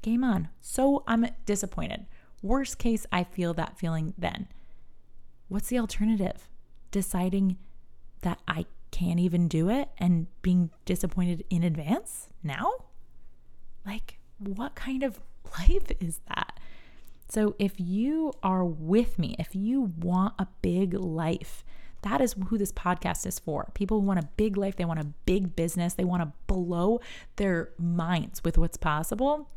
Game 0.02 0.24
on. 0.24 0.48
So 0.60 1.04
I'm 1.06 1.26
disappointed. 1.46 2.06
Worst 2.42 2.78
case, 2.78 3.06
I 3.10 3.24
feel 3.24 3.54
that 3.54 3.78
feeling 3.78 4.14
then. 4.18 4.48
What's 5.48 5.68
the 5.68 5.78
alternative? 5.78 6.48
Deciding 6.90 7.56
that 8.22 8.40
I 8.46 8.66
can't 8.90 9.20
even 9.20 9.48
do 9.48 9.68
it 9.68 9.88
and 9.98 10.26
being 10.42 10.70
disappointed 10.84 11.44
in 11.50 11.62
advance 11.62 12.28
now? 12.42 12.70
Like, 13.86 14.18
what 14.38 14.74
kind 14.74 15.02
of 15.02 15.20
life 15.58 15.90
is 16.00 16.20
that? 16.28 16.58
So, 17.28 17.54
if 17.58 17.74
you 17.78 18.32
are 18.42 18.64
with 18.64 19.18
me, 19.18 19.36
if 19.38 19.54
you 19.54 19.92
want 19.98 20.34
a 20.38 20.46
big 20.62 20.94
life, 20.94 21.64
that 22.02 22.20
is 22.20 22.34
who 22.48 22.56
this 22.56 22.72
podcast 22.72 23.26
is 23.26 23.38
for. 23.38 23.70
People 23.74 24.00
who 24.00 24.06
want 24.06 24.20
a 24.20 24.28
big 24.36 24.56
life, 24.56 24.76
they 24.76 24.84
want 24.84 25.00
a 25.00 25.12
big 25.26 25.56
business, 25.56 25.94
they 25.94 26.04
want 26.04 26.22
to 26.22 26.32
blow 26.46 27.00
their 27.36 27.70
minds 27.78 28.44
with 28.44 28.56
what's 28.56 28.76
possible. 28.76 29.48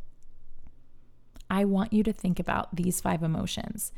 I 1.49 1.65
want 1.65 1.93
you 1.93 2.03
to 2.03 2.13
think 2.13 2.39
about 2.39 2.75
these 2.75 2.99
five 2.99 3.23
emotions. 3.23 3.91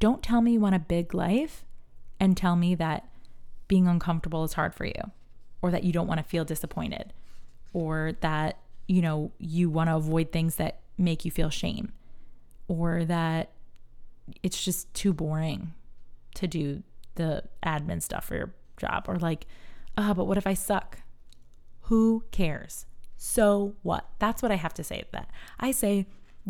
Don't 0.00 0.22
tell 0.22 0.40
me 0.40 0.52
you 0.52 0.60
want 0.60 0.74
a 0.74 0.80
big 0.80 1.14
life 1.14 1.64
and 2.18 2.36
tell 2.36 2.56
me 2.56 2.74
that 2.74 3.08
being 3.68 3.86
uncomfortable 3.86 4.44
is 4.44 4.54
hard 4.54 4.74
for 4.74 4.84
you 4.84 5.10
or 5.62 5.70
that 5.70 5.84
you 5.84 5.92
don't 5.92 6.06
want 6.06 6.18
to 6.18 6.24
feel 6.24 6.44
disappointed 6.44 7.12
or 7.72 8.12
that 8.20 8.58
you 8.86 9.00
know 9.00 9.32
you 9.38 9.70
want 9.70 9.88
to 9.88 9.96
avoid 9.96 10.30
things 10.32 10.56
that 10.56 10.80
make 10.98 11.24
you 11.24 11.30
feel 11.30 11.50
shame 11.50 11.92
or 12.68 13.04
that 13.04 13.50
it's 14.42 14.62
just 14.62 14.92
too 14.94 15.12
boring 15.12 15.72
to 16.34 16.46
do 16.46 16.82
the 17.14 17.42
admin 17.64 18.02
stuff 18.02 18.24
for 18.24 18.36
your 18.36 18.54
job 18.76 19.04
or 19.08 19.16
like 19.16 19.46
ah 19.96 20.10
oh, 20.10 20.14
but 20.14 20.26
what 20.26 20.38
if 20.38 20.46
i 20.46 20.54
suck? 20.54 21.00
Who 21.88 22.24
cares? 22.30 22.86
So 23.18 23.74
what? 23.82 24.08
That's 24.18 24.42
what 24.42 24.50
i 24.50 24.56
have 24.56 24.74
to 24.74 24.84
say 24.84 25.00
to 25.00 25.06
that. 25.12 25.30
I 25.60 25.70
say 25.70 26.06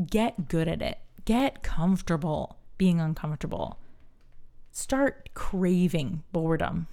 get 0.07 0.49
good 0.49 0.69
at 0.69 0.83
it. 0.83 0.99
Get 1.25 1.63
comfortable 1.63 2.59
being 2.79 3.01
uncomfortable 3.01 3.79
start 4.77 5.31
craving 5.33 6.23
boredom 6.33 6.87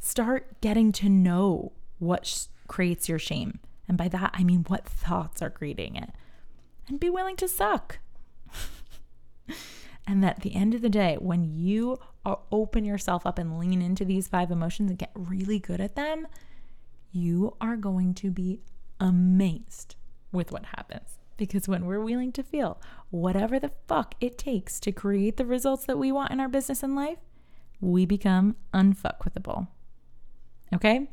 start 0.00 0.60
getting 0.60 0.90
to 0.90 1.08
know 1.08 1.72
what 1.98 2.26
sh- 2.26 2.46
creates 2.66 3.08
your 3.08 3.18
shame 3.18 3.60
and 3.86 3.96
by 3.96 4.08
that 4.08 4.30
i 4.34 4.42
mean 4.42 4.64
what 4.68 4.84
thoughts 4.84 5.40
are 5.40 5.50
creating 5.50 5.94
it 5.94 6.10
and 6.88 7.00
be 7.00 7.10
willing 7.10 7.36
to 7.36 7.48
suck. 7.48 7.98
and 10.06 10.24
at 10.24 10.40
the 10.40 10.54
end 10.54 10.74
of 10.74 10.82
the 10.82 10.88
day, 10.88 11.16
when 11.20 11.44
you 11.44 11.98
are, 12.24 12.38
open 12.50 12.84
yourself 12.84 13.26
up 13.26 13.38
and 13.38 13.58
lean 13.58 13.82
into 13.82 14.04
these 14.04 14.28
five 14.28 14.50
emotions 14.50 14.90
and 14.90 14.98
get 14.98 15.10
really 15.14 15.58
good 15.58 15.80
at 15.80 15.96
them, 15.96 16.26
you 17.12 17.56
are 17.60 17.76
going 17.76 18.14
to 18.14 18.30
be 18.30 18.60
amazed 19.00 19.96
with 20.32 20.52
what 20.52 20.66
happens. 20.76 21.18
Because 21.36 21.68
when 21.68 21.86
we're 21.86 22.00
willing 22.00 22.32
to 22.32 22.42
feel 22.42 22.80
whatever 23.10 23.58
the 23.58 23.72
fuck 23.86 24.14
it 24.20 24.38
takes 24.38 24.80
to 24.80 24.92
create 24.92 25.36
the 25.36 25.46
results 25.46 25.84
that 25.86 25.98
we 25.98 26.10
want 26.12 26.32
in 26.32 26.40
our 26.40 26.48
business 26.48 26.82
and 26.82 26.96
life, 26.96 27.18
we 27.80 28.06
become 28.06 28.56
unfuckwithable. 28.72 29.68
Okay? 30.74 31.08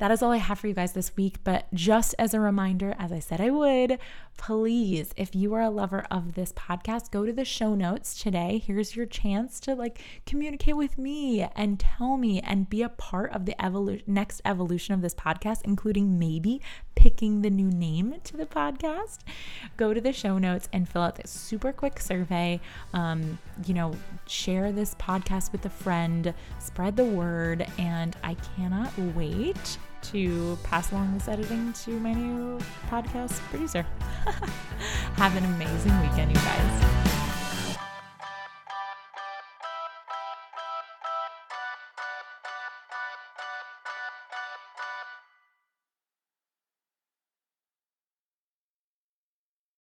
that 0.00 0.10
is 0.10 0.22
all 0.22 0.32
I 0.32 0.38
have 0.38 0.58
for 0.58 0.66
you 0.66 0.72
guys 0.72 0.94
this 0.94 1.14
week. 1.14 1.44
But 1.44 1.72
just 1.74 2.14
as 2.18 2.32
a 2.32 2.40
reminder, 2.40 2.94
as 2.98 3.12
I 3.12 3.18
said 3.18 3.38
I 3.38 3.50
would, 3.50 3.98
please, 4.38 5.12
if 5.14 5.34
you 5.34 5.52
are 5.52 5.60
a 5.60 5.68
lover 5.68 6.06
of 6.10 6.34
this 6.34 6.52
podcast, 6.54 7.10
go 7.10 7.26
to 7.26 7.32
the 7.34 7.44
show 7.44 7.74
notes 7.74 8.20
today. 8.20 8.62
Here's 8.66 8.96
your 8.96 9.04
chance 9.04 9.60
to 9.60 9.74
like 9.74 10.00
communicate 10.24 10.78
with 10.78 10.96
me 10.96 11.46
and 11.54 11.78
tell 11.78 12.16
me 12.16 12.40
and 12.40 12.70
be 12.70 12.80
a 12.80 12.88
part 12.88 13.30
of 13.32 13.44
the 13.44 13.54
next 14.06 14.40
evolution 14.46 14.94
of 14.94 15.02
this 15.02 15.14
podcast, 15.14 15.60
including 15.64 16.18
maybe 16.18 16.62
picking 16.94 17.42
the 17.42 17.50
new 17.50 17.70
name 17.70 18.16
to 18.24 18.36
the 18.36 18.46
podcast. 18.46 19.18
Go 19.76 19.94
to 19.94 20.00
the 20.00 20.12
show 20.12 20.38
notes 20.38 20.68
and 20.72 20.88
fill 20.88 21.02
out 21.02 21.16
this 21.16 21.30
super 21.30 21.72
quick 21.72 22.00
survey. 22.00 22.60
Um, 22.92 23.38
you 23.66 23.74
know, 23.74 23.94
share 24.26 24.72
this 24.72 24.94
podcast 24.96 25.52
with 25.52 25.64
a 25.64 25.70
friend, 25.70 26.34
spread 26.58 26.96
the 26.96 27.04
word, 27.04 27.66
and 27.78 28.16
I 28.22 28.34
cannot 28.56 28.96
wait 29.14 29.78
to 30.02 30.58
pass 30.62 30.92
along 30.92 31.14
this 31.14 31.28
editing 31.28 31.72
to 31.72 31.98
my 32.00 32.12
new 32.12 32.58
podcast 32.88 33.38
producer. 33.50 33.86
Have 35.16 35.36
an 35.36 35.44
amazing 35.44 35.98
weekend, 36.00 36.30
you 36.30 36.42
guys. 36.42 37.19